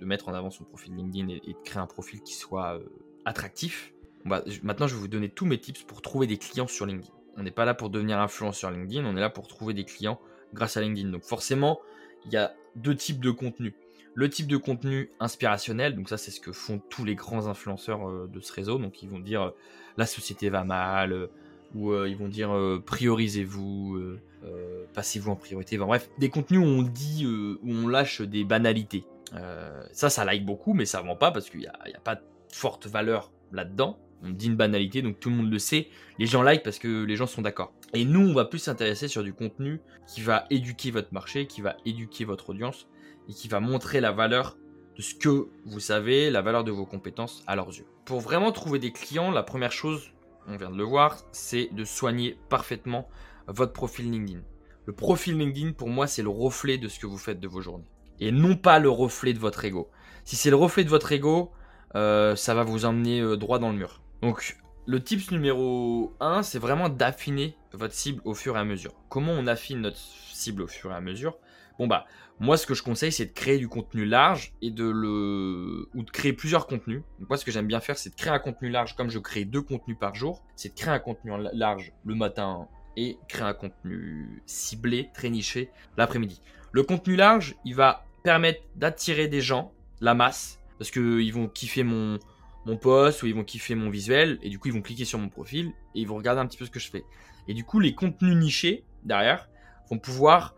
de, 0.00 0.04
mettre 0.04 0.28
en 0.28 0.34
avant 0.34 0.50
son 0.50 0.64
profil 0.64 0.96
LinkedIn 0.96 1.28
et, 1.28 1.52
de 1.52 1.58
créer 1.64 1.80
un 1.80 1.86
profil 1.86 2.20
qui 2.20 2.34
soit 2.34 2.80
attractif. 3.24 3.94
maintenant, 4.24 4.88
je 4.88 4.96
vais 4.96 5.00
vous 5.00 5.06
donner 5.06 5.28
tous 5.28 5.46
mes 5.46 5.60
tips 5.60 5.84
pour 5.84 6.02
trouver 6.02 6.26
des 6.26 6.36
clients 6.36 6.66
sur 6.66 6.84
LinkedIn. 6.84 7.12
On 7.36 7.44
n'est 7.44 7.52
pas 7.52 7.64
là 7.64 7.74
pour 7.74 7.90
devenir 7.90 8.18
influenceur 8.18 8.72
LinkedIn, 8.72 9.06
on 9.06 9.16
est 9.16 9.20
là 9.20 9.30
pour 9.30 9.46
trouver 9.46 9.72
des 9.72 9.84
clients 9.84 10.20
grâce 10.52 10.76
à 10.76 10.80
LinkedIn. 10.80 11.10
Donc 11.10 11.22
forcément, 11.22 11.80
il 12.26 12.32
y 12.32 12.36
a 12.36 12.56
deux 12.74 12.96
types 12.96 13.20
de 13.20 13.30
contenu. 13.30 13.76
Le 14.14 14.28
type 14.28 14.48
de 14.48 14.56
contenu 14.56 15.12
inspirationnel, 15.20 15.94
donc 15.94 16.08
ça 16.08 16.18
c'est 16.18 16.32
ce 16.32 16.40
que 16.40 16.50
font 16.50 16.80
tous 16.90 17.04
les 17.04 17.14
grands 17.14 17.46
influenceurs 17.46 18.26
de 18.26 18.40
ce 18.40 18.52
réseau. 18.52 18.78
Donc 18.78 19.00
ils 19.04 19.08
vont 19.08 19.20
dire 19.20 19.52
la 19.96 20.06
société 20.06 20.50
va 20.50 20.64
mal, 20.64 21.28
ou 21.74 21.94
ils 22.04 22.16
vont 22.16 22.28
dire 22.28 22.50
priorisez-vous, 22.84 24.18
euh, 24.44 24.86
passez-vous 24.92 25.30
en 25.30 25.36
priorité. 25.36 25.78
bref, 25.78 26.10
des 26.18 26.28
contenus 26.28 26.60
où 26.60 26.64
on 26.64 26.82
dit, 26.82 27.24
euh, 27.24 27.58
où 27.62 27.72
on 27.72 27.88
lâche 27.88 28.20
des 28.22 28.44
banalités. 28.44 29.04
Euh, 29.34 29.82
ça, 29.92 30.10
ça 30.10 30.24
like 30.24 30.44
beaucoup, 30.44 30.74
mais 30.74 30.84
ça 30.84 31.00
vend 31.00 31.16
pas 31.16 31.30
parce 31.30 31.48
qu'il 31.48 31.60
n'y 31.60 31.66
a, 31.66 31.72
a, 31.72 32.00
pas 32.00 32.16
de 32.16 32.22
forte 32.52 32.86
valeur 32.86 33.30
là-dedans. 33.52 33.98
On 34.24 34.30
dit 34.30 34.46
une 34.46 34.56
banalité, 34.56 35.02
donc 35.02 35.20
tout 35.20 35.30
le 35.30 35.36
monde 35.36 35.50
le 35.50 35.58
sait. 35.58 35.88
Les 36.18 36.26
gens 36.26 36.42
like 36.42 36.62
parce 36.62 36.78
que 36.78 37.04
les 37.04 37.16
gens 37.16 37.26
sont 37.26 37.42
d'accord. 37.42 37.72
Et 37.94 38.04
nous, 38.04 38.20
on 38.20 38.34
va 38.34 38.44
plus 38.44 38.58
s'intéresser 38.58 39.08
sur 39.08 39.22
du 39.22 39.32
contenu 39.32 39.80
qui 40.06 40.20
va 40.20 40.44
éduquer 40.50 40.90
votre 40.90 41.12
marché, 41.12 41.46
qui 41.46 41.60
va 41.60 41.76
éduquer 41.84 42.24
votre 42.24 42.50
audience 42.50 42.88
et 43.28 43.32
qui 43.32 43.48
va 43.48 43.60
montrer 43.60 44.00
la 44.00 44.12
valeur 44.12 44.56
de 44.96 45.02
ce 45.02 45.14
que 45.14 45.48
vous 45.64 45.80
savez, 45.80 46.30
la 46.30 46.42
valeur 46.42 46.64
de 46.64 46.70
vos 46.70 46.84
compétences 46.84 47.42
à 47.46 47.56
leurs 47.56 47.68
yeux. 47.68 47.86
Pour 48.04 48.20
vraiment 48.20 48.52
trouver 48.52 48.78
des 48.78 48.92
clients, 48.92 49.30
la 49.30 49.42
première 49.42 49.72
chose, 49.72 50.12
on 50.48 50.56
vient 50.56 50.70
de 50.70 50.76
le 50.76 50.84
voir, 50.84 51.18
c'est 51.32 51.68
de 51.72 51.84
soigner 51.84 52.38
parfaitement 52.48 53.08
votre 53.46 53.72
profil 53.72 54.10
LinkedIn. 54.10 54.40
Le 54.84 54.92
profil 54.92 55.38
LinkedIn, 55.38 55.72
pour 55.72 55.88
moi, 55.88 56.06
c'est 56.06 56.22
le 56.22 56.28
reflet 56.28 56.78
de 56.78 56.88
ce 56.88 56.98
que 56.98 57.06
vous 57.06 57.18
faites 57.18 57.40
de 57.40 57.48
vos 57.48 57.60
journées. 57.60 57.88
Et 58.20 58.32
non 58.32 58.56
pas 58.56 58.78
le 58.78 58.90
reflet 58.90 59.32
de 59.32 59.38
votre 59.38 59.64
ego. 59.64 59.90
Si 60.24 60.36
c'est 60.36 60.50
le 60.50 60.56
reflet 60.56 60.84
de 60.84 60.88
votre 60.88 61.12
ego, 61.12 61.52
euh, 61.94 62.36
ça 62.36 62.54
va 62.54 62.64
vous 62.64 62.84
emmener 62.84 63.20
euh, 63.20 63.36
droit 63.36 63.58
dans 63.58 63.70
le 63.70 63.76
mur. 63.76 64.02
Donc, 64.22 64.56
le 64.86 65.02
tips 65.02 65.30
numéro 65.30 66.14
1, 66.20 66.42
c'est 66.42 66.58
vraiment 66.58 66.88
d'affiner 66.88 67.56
votre 67.72 67.94
cible 67.94 68.20
au 68.24 68.34
fur 68.34 68.56
et 68.56 68.60
à 68.60 68.64
mesure. 68.64 68.94
Comment 69.08 69.32
on 69.32 69.46
affine 69.46 69.80
notre 69.80 69.98
cible 69.98 70.62
au 70.62 70.66
fur 70.66 70.90
et 70.90 70.94
à 70.94 71.00
mesure? 71.00 71.38
Bon 71.78 71.86
bah, 71.86 72.04
moi 72.38 72.56
ce 72.56 72.66
que 72.66 72.74
je 72.74 72.82
conseille 72.82 73.12
c'est 73.12 73.26
de 73.26 73.32
créer 73.32 73.58
du 73.58 73.68
contenu 73.68 74.04
large 74.04 74.52
et 74.62 74.70
de 74.70 74.84
le 74.84 75.88
ou 75.94 76.02
de 76.02 76.10
créer 76.10 76.32
plusieurs 76.32 76.66
contenus. 76.66 77.02
moi 77.28 77.36
ce 77.36 77.44
que 77.44 77.50
j'aime 77.50 77.66
bien 77.66 77.80
faire 77.80 77.96
c'est 77.98 78.10
de 78.10 78.14
créer 78.14 78.32
un 78.32 78.38
contenu 78.38 78.68
large 78.68 78.94
comme 78.96 79.10
je 79.10 79.18
crée 79.18 79.44
deux 79.44 79.62
contenus 79.62 79.96
par 79.98 80.14
jour, 80.14 80.44
c'est 80.56 80.70
de 80.70 80.74
créer 80.74 80.92
un 80.92 80.98
contenu 80.98 81.32
large 81.52 81.92
le 82.04 82.14
matin 82.14 82.68
et 82.96 83.18
créer 83.28 83.46
un 83.46 83.54
contenu 83.54 84.42
ciblé, 84.46 85.10
très 85.14 85.30
niché 85.30 85.70
l'après-midi. 85.96 86.40
Le 86.72 86.82
contenu 86.82 87.16
large, 87.16 87.54
il 87.64 87.74
va 87.74 88.04
permettre 88.22 88.62
d'attirer 88.76 89.28
des 89.28 89.40
gens, 89.40 89.72
la 90.00 90.14
masse, 90.14 90.58
parce 90.78 90.90
qu'ils 90.90 91.32
vont 91.32 91.48
kiffer 91.48 91.84
mon, 91.84 92.18
mon 92.66 92.76
post 92.76 93.22
ou 93.22 93.26
ils 93.26 93.34
vont 93.34 93.44
kiffer 93.44 93.74
mon 93.74 93.90
visuel 93.90 94.38
et 94.42 94.48
du 94.48 94.58
coup 94.58 94.68
ils 94.68 94.74
vont 94.74 94.82
cliquer 94.82 95.04
sur 95.04 95.18
mon 95.18 95.28
profil 95.28 95.72
et 95.94 96.00
ils 96.00 96.06
vont 96.06 96.16
regarder 96.16 96.40
un 96.40 96.46
petit 96.46 96.58
peu 96.58 96.64
ce 96.64 96.70
que 96.70 96.80
je 96.80 96.90
fais. 96.90 97.04
Et 97.48 97.54
du 97.54 97.64
coup 97.64 97.80
les 97.80 97.94
contenus 97.94 98.36
nichés 98.36 98.84
derrière 99.04 99.48
vont 99.90 99.98
pouvoir 99.98 100.54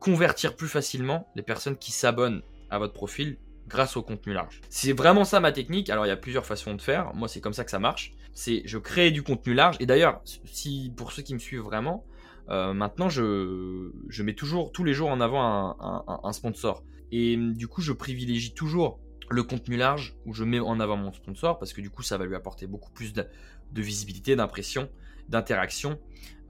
convertir 0.00 0.54
plus 0.54 0.68
facilement 0.68 1.28
les 1.34 1.42
personnes 1.42 1.76
qui 1.76 1.92
s'abonnent 1.92 2.42
à 2.70 2.78
votre 2.78 2.92
profil 2.92 3.38
grâce 3.66 3.96
au 3.96 4.02
contenu 4.02 4.32
large. 4.32 4.60
C'est 4.68 4.92
vraiment 4.92 5.24
ça 5.24 5.40
ma 5.40 5.52
technique. 5.52 5.90
Alors 5.90 6.06
il 6.06 6.08
y 6.08 6.12
a 6.12 6.16
plusieurs 6.16 6.46
façons 6.46 6.74
de 6.74 6.80
faire. 6.80 7.12
Moi 7.14 7.28
c'est 7.28 7.40
comme 7.40 7.52
ça 7.52 7.64
que 7.64 7.70
ça 7.70 7.78
marche 7.78 8.14
c'est 8.32 8.62
je 8.64 8.78
crée 8.78 9.10
du 9.10 9.22
contenu 9.22 9.54
large. 9.54 9.76
Et 9.80 9.86
d'ailleurs, 9.86 10.22
si 10.44 10.92
pour 10.96 11.12
ceux 11.12 11.22
qui 11.22 11.34
me 11.34 11.38
suivent 11.38 11.60
vraiment, 11.60 12.04
euh, 12.48 12.72
maintenant 12.72 13.08
je, 13.08 13.90
je 14.08 14.22
mets 14.22 14.34
toujours 14.34 14.72
tous 14.72 14.84
les 14.84 14.94
jours 14.94 15.10
en 15.10 15.20
avant 15.20 15.76
un, 16.24 16.32
sponsor. 16.32 16.82
Et 17.12 17.36
du 17.36 17.68
coup, 17.68 17.82
je 17.82 17.92
privilégie 17.92 18.54
toujours 18.54 18.98
le 19.28 19.42
contenu 19.42 19.76
large 19.76 20.16
où 20.26 20.34
je 20.34 20.44
mets 20.44 20.60
en 20.60 20.80
avant 20.80 20.96
mon 20.96 21.12
sponsor 21.12 21.58
parce 21.58 21.72
que 21.72 21.80
du 21.80 21.88
coup 21.88 22.02
ça 22.02 22.18
va 22.18 22.26
lui 22.26 22.34
apporter 22.34 22.66
beaucoup 22.66 22.90
plus 22.90 23.12
de, 23.12 23.26
visibilité, 23.74 24.36
d'impression, 24.36 24.90
d'interaction 25.28 25.98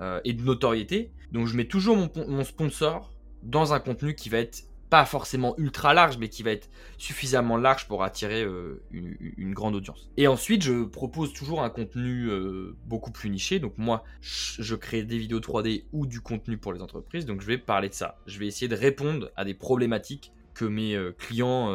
euh, 0.01 0.21
et 0.25 0.33
de 0.33 0.43
notoriété. 0.43 1.13
Donc 1.31 1.47
je 1.47 1.57
mets 1.57 1.67
toujours 1.67 1.97
mon, 1.97 2.45
sponsor 2.45 3.12
dans 3.43 3.73
un 3.73 3.81
contenu 3.81 4.15
qui 4.15 4.29
va 4.29 4.39
être 4.39 4.65
pas 4.91 5.07
forcément 5.07 5.55
ultra 5.57 5.95
large, 5.95 6.19
mais 6.19 6.29
qui 6.29 6.43
va 6.43 6.51
être 6.51 6.69
suffisamment 6.99 7.57
large 7.57 7.89
pour 7.89 8.05
attirer 8.05 8.43
euh, 8.43 8.83
une, 8.91 9.55
grande 9.55 9.75
audience. 9.75 10.11
Et 10.19 10.29
ensuite, 10.29 10.63
je 10.63 10.85
propose 10.85 11.33
toujours 11.33 11.63
un 11.63 11.71
contenu 11.71 12.29
euh, 12.29 12.77
beaucoup 12.85 13.11
plus 13.11 13.31
niché. 13.31 13.59
Donc 13.59 13.79
moi, 13.79 14.05
je 14.21 14.75
crée 14.75 15.03
des 15.03 15.17
vidéos 15.17 15.41
3D 15.41 15.85
ou 15.93 16.07
du 16.07 16.21
contenu 16.21 16.59
pour 16.59 16.75
les 16.75 16.83
entreprises. 16.83 17.25
Donc 17.25 17.41
je 17.41 17.47
vais 17.47 17.57
parler 17.57 17.89
de 17.89 17.95
ça. 17.95 18.19
Je 18.27 18.39
vais 18.39 18.47
essayer 18.47 18.69
de 18.69 18.77
répondre 18.77 19.31
à 19.35 19.47
des 19.47 19.55
problématiques 19.55 20.33
que 20.53 20.67
mes 20.67 20.99
clients 21.17 21.75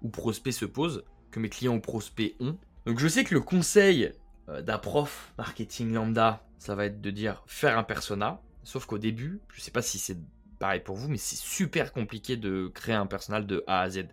ou 0.00 0.08
prospects 0.08 0.54
se 0.54 0.64
posent, 0.64 1.04
que 1.30 1.40
mes 1.40 1.50
clients 1.50 1.74
ou 1.74 1.80
prospects 1.80 2.34
ont. 2.40 2.56
Donc 2.86 2.98
je 2.98 3.08
sais 3.08 3.24
que 3.24 3.34
le 3.34 3.40
conseil 3.40 4.12
euh, 4.48 4.62
d'un 4.62 4.78
prof 4.78 5.32
marketing 5.38 5.92
lambda, 5.92 6.46
ça 6.58 6.74
va 6.74 6.86
être 6.86 7.00
de 7.00 7.10
dire 7.10 7.42
faire 7.46 7.78
un 7.78 7.82
persona. 7.82 8.40
Sauf 8.62 8.86
qu'au 8.86 8.98
début, 8.98 9.40
je 9.52 9.60
sais 9.60 9.70
pas 9.70 9.82
si 9.82 9.98
c'est 9.98 10.18
pareil 10.58 10.80
pour 10.80 10.96
vous, 10.96 11.08
mais 11.08 11.16
c'est 11.16 11.36
super 11.36 11.92
compliqué 11.92 12.36
de 12.36 12.70
créer 12.74 12.94
un 12.94 13.06
personnel 13.06 13.46
de 13.46 13.64
A 13.66 13.80
à 13.80 13.90
Z. 13.90 14.06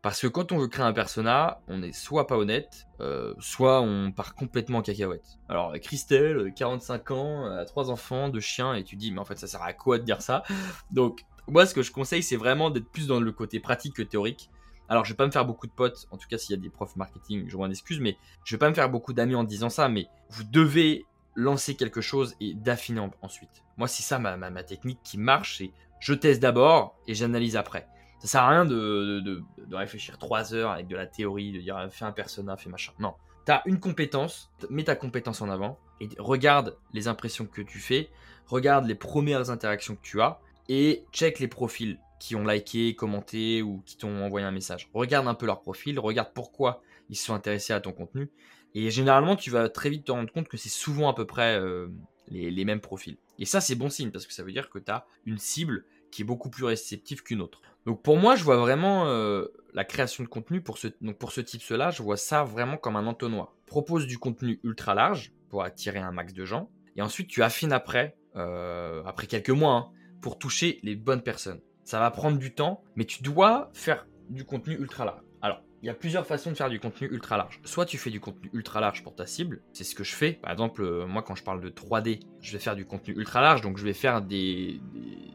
Parce 0.00 0.20
que 0.20 0.28
quand 0.28 0.52
on 0.52 0.58
veut 0.58 0.68
créer 0.68 0.84
un 0.84 0.92
persona, 0.92 1.60
on 1.66 1.82
est 1.82 1.92
soit 1.92 2.28
pas 2.28 2.36
honnête, 2.36 2.86
euh, 3.00 3.34
soit 3.40 3.80
on 3.80 4.12
part 4.12 4.34
complètement 4.34 4.78
en 4.78 4.82
cacahuète. 4.82 5.38
Alors 5.48 5.72
Christelle, 5.82 6.52
45 6.54 7.10
ans, 7.10 7.46
a 7.46 7.64
trois 7.64 7.90
enfants, 7.90 8.28
deux 8.28 8.40
chiens, 8.40 8.74
et 8.74 8.84
tu 8.84 8.94
dis 8.94 9.10
mais 9.10 9.18
en 9.18 9.24
fait 9.24 9.38
ça 9.38 9.48
sert 9.48 9.62
à 9.62 9.72
quoi 9.72 9.98
de 9.98 10.04
dire 10.04 10.22
ça? 10.22 10.44
Donc 10.92 11.24
moi 11.48 11.66
ce 11.66 11.74
que 11.74 11.82
je 11.82 11.90
conseille 11.90 12.22
c'est 12.22 12.36
vraiment 12.36 12.70
d'être 12.70 12.88
plus 12.88 13.08
dans 13.08 13.18
le 13.18 13.32
côté 13.32 13.58
pratique 13.58 13.94
que 13.94 14.02
théorique. 14.02 14.50
Alors, 14.88 15.04
je 15.04 15.12
vais 15.12 15.16
pas 15.16 15.26
me 15.26 15.30
faire 15.30 15.44
beaucoup 15.44 15.66
de 15.66 15.72
potes, 15.72 16.06
en 16.10 16.16
tout 16.16 16.26
cas 16.28 16.38
s'il 16.38 16.56
y 16.56 16.58
a 16.58 16.62
des 16.62 16.70
profs 16.70 16.96
marketing, 16.96 17.44
je 17.46 17.56
une 17.56 17.70
excuse, 17.70 18.00
mais 18.00 18.16
je 18.44 18.54
vais 18.54 18.58
pas 18.58 18.70
me 18.70 18.74
faire 18.74 18.88
beaucoup 18.88 19.12
d'amis 19.12 19.34
en 19.34 19.44
disant 19.44 19.68
ça, 19.68 19.88
mais 19.88 20.06
vous 20.30 20.44
devez 20.44 21.04
lancer 21.34 21.76
quelque 21.76 22.00
chose 22.00 22.34
et 22.40 22.54
d'affiner 22.54 23.06
ensuite. 23.22 23.64
Moi, 23.76 23.88
c'est 23.88 24.02
ça 24.02 24.18
ma, 24.18 24.36
ma, 24.36 24.62
technique 24.62 24.98
qui 25.04 25.18
marche, 25.18 25.58
c'est 25.58 25.70
je 26.00 26.14
teste 26.14 26.40
d'abord 26.40 26.96
et 27.06 27.14
j'analyse 27.14 27.56
après. 27.56 27.86
Ça 28.20 28.26
sert 28.26 28.42
à 28.42 28.48
rien 28.48 28.64
de, 28.64 29.20
de, 29.20 29.42
de, 29.64 29.76
réfléchir 29.76 30.18
trois 30.18 30.52
heures 30.52 30.72
avec 30.72 30.88
de 30.88 30.96
la 30.96 31.06
théorie, 31.06 31.52
de 31.52 31.60
dire 31.60 31.88
fais 31.90 32.04
un 32.04 32.12
persona, 32.12 32.56
fais 32.56 32.68
machin. 32.68 32.92
Non. 32.98 33.14
Tu 33.46 33.52
as 33.52 33.62
une 33.66 33.78
compétence, 33.78 34.50
mets 34.70 34.84
ta 34.84 34.96
compétence 34.96 35.40
en 35.40 35.48
avant 35.48 35.78
et 36.00 36.08
regarde 36.18 36.76
les 36.92 37.06
impressions 37.06 37.46
que 37.46 37.62
tu 37.62 37.78
fais, 37.78 38.10
regarde 38.46 38.86
les 38.86 38.96
premières 38.96 39.50
interactions 39.50 39.94
que 39.94 40.02
tu 40.02 40.20
as 40.20 40.40
et 40.68 41.04
check 41.12 41.38
les 41.38 41.48
profils 41.48 41.98
qui 42.18 42.34
ont 42.34 42.44
liké, 42.44 42.94
commenté 42.94 43.62
ou 43.62 43.82
qui 43.86 43.96
t'ont 43.96 44.24
envoyé 44.24 44.46
un 44.46 44.50
message. 44.50 44.90
Regarde 44.92 45.28
un 45.28 45.34
peu 45.34 45.46
leur 45.46 45.60
profil, 45.60 45.98
regarde 45.98 46.30
pourquoi 46.34 46.82
ils 47.08 47.16
se 47.16 47.26
sont 47.26 47.34
intéressés 47.34 47.72
à 47.72 47.80
ton 47.80 47.92
contenu. 47.92 48.30
Et 48.74 48.90
généralement, 48.90 49.36
tu 49.36 49.50
vas 49.50 49.68
très 49.68 49.90
vite 49.90 50.04
te 50.04 50.12
rendre 50.12 50.32
compte 50.32 50.48
que 50.48 50.56
c'est 50.56 50.68
souvent 50.68 51.08
à 51.08 51.14
peu 51.14 51.26
près 51.26 51.58
euh, 51.58 51.88
les, 52.28 52.64
mêmes 52.64 52.80
profils. 52.80 53.16
Et 53.38 53.44
ça, 53.44 53.60
c'est 53.60 53.74
bon 53.74 53.88
signe 53.88 54.10
parce 54.10 54.26
que 54.26 54.32
ça 54.32 54.42
veut 54.42 54.52
dire 54.52 54.70
que 54.70 54.78
tu 54.78 54.90
as 54.90 55.06
une 55.24 55.38
cible 55.38 55.84
qui 56.10 56.22
est 56.22 56.24
beaucoup 56.24 56.50
plus 56.50 56.64
réceptive 56.64 57.22
qu'une 57.22 57.40
autre. 57.40 57.60
Donc 57.86 58.02
pour 58.02 58.16
moi, 58.16 58.36
je 58.36 58.44
vois 58.44 58.56
vraiment 58.56 59.06
euh, 59.06 59.46
la 59.74 59.84
création 59.84 60.24
de 60.24 60.28
contenu 60.28 60.60
pour 60.60 60.78
ce, 60.78 60.88
donc 61.00 61.18
pour 61.18 61.32
ce 61.32 61.40
type 61.40 61.62
cela, 61.62 61.90
je 61.90 62.02
vois 62.02 62.16
ça 62.16 62.44
vraiment 62.44 62.76
comme 62.76 62.96
un 62.96 63.06
entonnoir. 63.06 63.54
Propose 63.66 64.06
du 64.06 64.18
contenu 64.18 64.60
ultra 64.62 64.94
large 64.94 65.32
pour 65.48 65.62
attirer 65.62 65.98
un 65.98 66.12
max 66.12 66.32
de 66.32 66.44
gens. 66.44 66.70
Et 66.96 67.02
ensuite, 67.02 67.28
tu 67.28 67.42
affines 67.42 67.72
après, 67.72 68.16
euh, 68.36 69.02
après 69.04 69.26
quelques 69.26 69.50
mois, 69.50 69.74
hein, 69.74 69.90
pour 70.20 70.38
toucher 70.38 70.80
les 70.82 70.96
bonnes 70.96 71.22
personnes. 71.22 71.60
Ça 71.84 72.00
va 72.00 72.10
prendre 72.10 72.38
du 72.38 72.54
temps, 72.54 72.82
mais 72.96 73.04
tu 73.04 73.22
dois 73.22 73.70
faire 73.72 74.06
du 74.28 74.44
contenu 74.44 74.74
ultra 74.74 75.04
large. 75.04 75.22
Alors, 75.40 75.62
il 75.82 75.86
y 75.86 75.90
a 75.90 75.94
plusieurs 75.94 76.26
façons 76.26 76.50
de 76.50 76.56
faire 76.56 76.70
du 76.70 76.80
contenu 76.80 77.08
ultra 77.08 77.36
large. 77.36 77.60
Soit 77.64 77.86
tu 77.86 77.98
fais 77.98 78.10
du 78.10 78.20
contenu 78.20 78.50
ultra 78.52 78.80
large 78.80 79.02
pour 79.02 79.14
ta 79.14 79.26
cible, 79.26 79.62
c'est 79.72 79.84
ce 79.84 79.94
que 79.94 80.04
je 80.04 80.14
fais. 80.14 80.32
Par 80.32 80.50
exemple, 80.50 80.82
euh, 80.82 81.06
moi 81.06 81.22
quand 81.22 81.36
je 81.36 81.44
parle 81.44 81.60
de 81.60 81.68
3D, 81.68 82.20
je 82.40 82.52
vais 82.52 82.58
faire 82.58 82.74
du 82.74 82.84
contenu 82.84 83.14
ultra 83.14 83.40
large, 83.40 83.60
donc 83.60 83.78
je 83.78 83.84
vais 83.84 83.92
faire 83.92 84.20
des, 84.20 84.80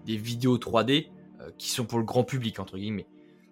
vidéos 0.05 0.57
3D 0.57 1.07
euh, 1.39 1.49
qui 1.57 1.69
sont 1.69 1.85
pour 1.85 1.99
le 1.99 2.05
grand 2.05 2.23
public, 2.23 2.59
entre 2.59 2.77
guillemets. 2.77 3.07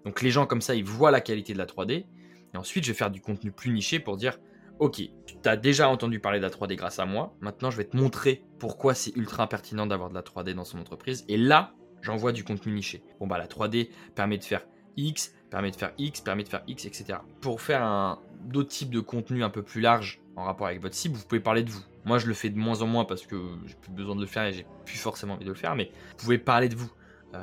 Donc 0.05 0.21
les 0.21 0.31
gens 0.31 0.45
comme 0.45 0.61
ça, 0.61 0.75
ils 0.75 0.83
voient 0.83 1.11
la 1.11 1.21
qualité 1.21 1.53
de 1.53 1.57
la 1.57 1.65
3D. 1.65 2.05
Et 2.53 2.57
ensuite, 2.57 2.83
je 2.83 2.91
vais 2.91 2.97
faire 2.97 3.11
du 3.11 3.21
contenu 3.21 3.51
plus 3.51 3.71
niché 3.71 3.99
pour 3.99 4.17
dire, 4.17 4.37
ok, 4.79 4.95
tu 4.95 5.35
as 5.45 5.55
déjà 5.55 5.87
entendu 5.87 6.19
parler 6.19 6.39
de 6.39 6.43
la 6.43 6.49
3D 6.49 6.75
grâce 6.75 6.99
à 6.99 7.05
moi, 7.05 7.35
maintenant 7.39 7.71
je 7.71 7.77
vais 7.77 7.85
te 7.85 7.95
montrer 7.95 8.43
pourquoi 8.59 8.93
c'est 8.93 9.15
ultra 9.15 9.47
pertinent 9.47 9.85
d'avoir 9.87 10.09
de 10.09 10.15
la 10.15 10.23
3D 10.23 10.53
dans 10.53 10.65
son 10.65 10.79
entreprise. 10.79 11.23
Et 11.29 11.37
là, 11.37 11.73
j'envoie 12.01 12.31
du 12.31 12.43
contenu 12.43 12.73
niché. 12.73 13.03
Bon 13.19 13.27
bah 13.27 13.37
la 13.37 13.47
3D 13.47 13.89
permet 14.15 14.37
de 14.37 14.43
faire 14.43 14.65
X, 14.97 15.33
permet 15.49 15.71
de 15.71 15.75
faire 15.75 15.91
X, 15.97 16.21
permet 16.21 16.43
de 16.43 16.49
faire 16.49 16.63
X, 16.67 16.85
etc. 16.85 17.19
Pour 17.39 17.61
faire 17.61 17.83
un 17.83 18.19
d'autres 18.45 18.69
types 18.69 18.89
de 18.89 18.99
contenu 18.99 19.43
un 19.43 19.49
peu 19.49 19.61
plus 19.61 19.81
large 19.81 20.19
en 20.35 20.43
rapport 20.43 20.67
avec 20.67 20.81
votre 20.81 20.95
cible, 20.95 21.15
vous 21.15 21.25
pouvez 21.25 21.41
parler 21.41 21.63
de 21.63 21.69
vous. 21.69 21.83
Moi 22.05 22.17
je 22.17 22.27
le 22.27 22.33
fais 22.33 22.49
de 22.49 22.57
moins 22.57 22.81
en 22.81 22.87
moins 22.87 23.05
parce 23.05 23.25
que 23.27 23.39
j'ai 23.67 23.75
plus 23.75 23.91
besoin 23.91 24.15
de 24.15 24.21
le 24.21 24.27
faire 24.27 24.43
et 24.45 24.53
j'ai 24.53 24.65
plus 24.85 24.97
forcément 24.97 25.35
envie 25.35 25.45
de 25.45 25.49
le 25.49 25.55
faire, 25.55 25.75
mais 25.75 25.91
vous 26.17 26.23
pouvez 26.23 26.37
parler 26.37 26.69
de 26.69 26.75
vous. 26.75 26.91
Euh, 27.33 27.39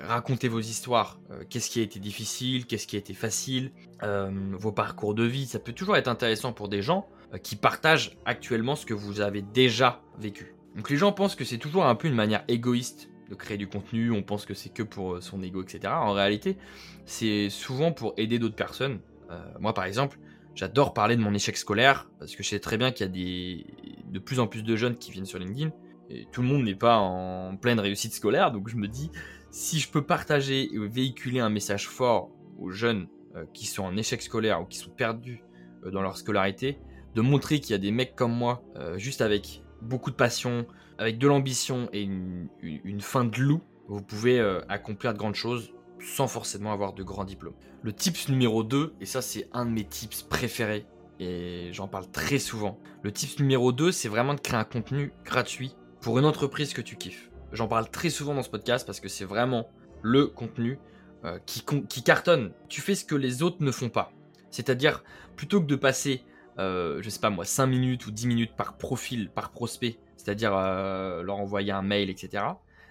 raconter 0.00 0.48
vos 0.48 0.60
histoires, 0.60 1.20
euh, 1.30 1.42
qu'est-ce 1.50 1.68
qui 1.68 1.80
a 1.80 1.82
été 1.82 2.00
difficile, 2.00 2.64
qu'est-ce 2.64 2.86
qui 2.86 2.96
a 2.96 2.98
été 2.98 3.12
facile, 3.12 3.70
euh, 4.02 4.30
vos 4.52 4.72
parcours 4.72 5.14
de 5.14 5.24
vie, 5.24 5.46
ça 5.46 5.58
peut 5.58 5.74
toujours 5.74 5.98
être 5.98 6.08
intéressant 6.08 6.54
pour 6.54 6.68
des 6.68 6.80
gens 6.80 7.06
qui 7.42 7.54
partagent 7.54 8.16
actuellement 8.24 8.76
ce 8.76 8.86
que 8.86 8.94
vous 8.94 9.20
avez 9.20 9.42
déjà 9.42 10.00
vécu. 10.18 10.54
Donc 10.74 10.88
les 10.88 10.96
gens 10.96 11.12
pensent 11.12 11.34
que 11.34 11.44
c'est 11.44 11.58
toujours 11.58 11.84
un 11.84 11.94
peu 11.94 12.08
une 12.08 12.14
manière 12.14 12.44
égoïste 12.48 13.09
de 13.30 13.34
créer 13.36 13.56
du 13.56 13.68
contenu, 13.68 14.10
on 14.10 14.22
pense 14.22 14.44
que 14.44 14.54
c'est 14.54 14.70
que 14.70 14.82
pour 14.82 15.14
euh, 15.14 15.20
son 15.20 15.42
ego, 15.42 15.62
etc. 15.62 15.80
En 15.86 16.12
réalité, 16.12 16.58
c'est 17.06 17.48
souvent 17.48 17.92
pour 17.92 18.12
aider 18.16 18.38
d'autres 18.38 18.56
personnes. 18.56 19.00
Euh, 19.30 19.40
moi, 19.60 19.72
par 19.72 19.84
exemple, 19.84 20.18
j'adore 20.54 20.92
parler 20.92 21.16
de 21.16 21.22
mon 21.22 21.32
échec 21.32 21.56
scolaire 21.56 22.10
parce 22.18 22.34
que 22.34 22.42
je 22.42 22.48
sais 22.48 22.58
très 22.58 22.76
bien 22.76 22.90
qu'il 22.90 23.06
y 23.06 23.08
a 23.08 23.12
des, 23.12 23.66
de 24.10 24.18
plus 24.18 24.40
en 24.40 24.48
plus 24.48 24.62
de 24.62 24.76
jeunes 24.76 24.96
qui 24.96 25.12
viennent 25.12 25.26
sur 25.26 25.38
LinkedIn 25.38 25.70
et 26.10 26.26
tout 26.32 26.42
le 26.42 26.48
monde 26.48 26.64
n'est 26.64 26.74
pas 26.74 26.96
en 26.96 27.56
pleine 27.56 27.78
réussite 27.78 28.12
scolaire. 28.12 28.50
Donc 28.50 28.68
je 28.68 28.76
me 28.76 28.88
dis, 28.88 29.12
si 29.52 29.78
je 29.78 29.88
peux 29.88 30.02
partager 30.02 30.74
et 30.74 30.78
véhiculer 30.88 31.38
un 31.38 31.50
message 31.50 31.88
fort 31.88 32.30
aux 32.58 32.70
jeunes 32.70 33.06
euh, 33.36 33.44
qui 33.54 33.66
sont 33.66 33.84
en 33.84 33.96
échec 33.96 34.20
scolaire 34.22 34.60
ou 34.60 34.64
qui 34.64 34.78
sont 34.78 34.90
perdus 34.90 35.44
dans 35.90 36.02
leur 36.02 36.18
scolarité, 36.18 36.78
de 37.14 37.22
montrer 37.22 37.60
qu'il 37.60 37.70
y 37.70 37.74
a 37.74 37.78
des 37.78 37.90
mecs 37.90 38.14
comme 38.14 38.34
moi, 38.34 38.62
juste 38.98 39.22
avec 39.22 39.62
beaucoup 39.82 40.10
de 40.10 40.16
passion, 40.16 40.66
avec 40.98 41.18
de 41.18 41.26
l'ambition 41.26 41.88
et 41.92 42.02
une, 42.02 43.00
fin 43.00 43.24
de 43.24 43.38
loup, 43.38 43.62
vous 43.88 44.02
pouvez 44.02 44.38
euh, 44.38 44.60
accomplir 44.68 45.12
de 45.12 45.18
grandes 45.18 45.34
choses 45.34 45.72
sans 46.00 46.28
forcément 46.28 46.72
avoir 46.72 46.92
de 46.92 47.02
grands 47.02 47.24
diplômes. 47.24 47.54
Le 47.82 47.92
tips 47.92 48.28
numéro 48.28 48.62
2, 48.62 48.94
et 49.00 49.06
ça 49.06 49.22
c'est 49.22 49.48
un 49.52 49.66
de 49.66 49.70
mes 49.70 49.84
tips 49.84 50.22
préférés, 50.22 50.86
et 51.18 51.70
j'en 51.72 51.88
parle 51.88 52.10
très 52.10 52.38
souvent. 52.38 52.78
Le 53.02 53.12
tips 53.12 53.38
numéro 53.40 53.72
2, 53.72 53.92
c'est 53.92 54.08
vraiment 54.08 54.34
de 54.34 54.40
créer 54.40 54.58
un 54.58 54.64
contenu 54.64 55.12
gratuit 55.24 55.74
pour 56.00 56.18
une 56.18 56.24
entreprise 56.24 56.72
que 56.72 56.80
tu 56.80 56.96
kiffes. 56.96 57.30
J'en 57.52 57.68
parle 57.68 57.90
très 57.90 58.10
souvent 58.10 58.34
dans 58.34 58.42
ce 58.42 58.50
podcast 58.50 58.86
parce 58.86 59.00
que 59.00 59.08
c'est 59.08 59.24
vraiment 59.24 59.68
le 60.02 60.26
contenu 60.26 60.78
euh, 61.24 61.38
qui, 61.44 62.02
cartonne. 62.02 62.52
Tu 62.68 62.80
fais 62.80 62.94
ce 62.94 63.04
que 63.04 63.14
les 63.14 63.42
autres 63.42 63.58
ne 63.60 63.70
font 63.70 63.90
pas. 63.90 64.12
C'est-à-dire, 64.50 65.04
plutôt 65.36 65.60
que 65.60 65.66
de 65.66 65.76
passer, 65.76 66.22
je 66.60 67.08
sais 67.08 67.20
pas 67.20 67.30
moi, 67.30 67.44
5 67.44 67.66
minutes 67.66 68.06
ou 68.06 68.10
10 68.10 68.26
minutes 68.26 68.56
par 68.56 68.76
profil, 68.76 69.30
par 69.30 69.50
prospect, 69.50 69.98
c'est-à-dire 70.16 70.54
euh, 70.54 71.22
leur 71.22 71.38
envoyer 71.38 71.72
un 71.72 71.82
mail, 71.82 72.10
etc., 72.10 72.44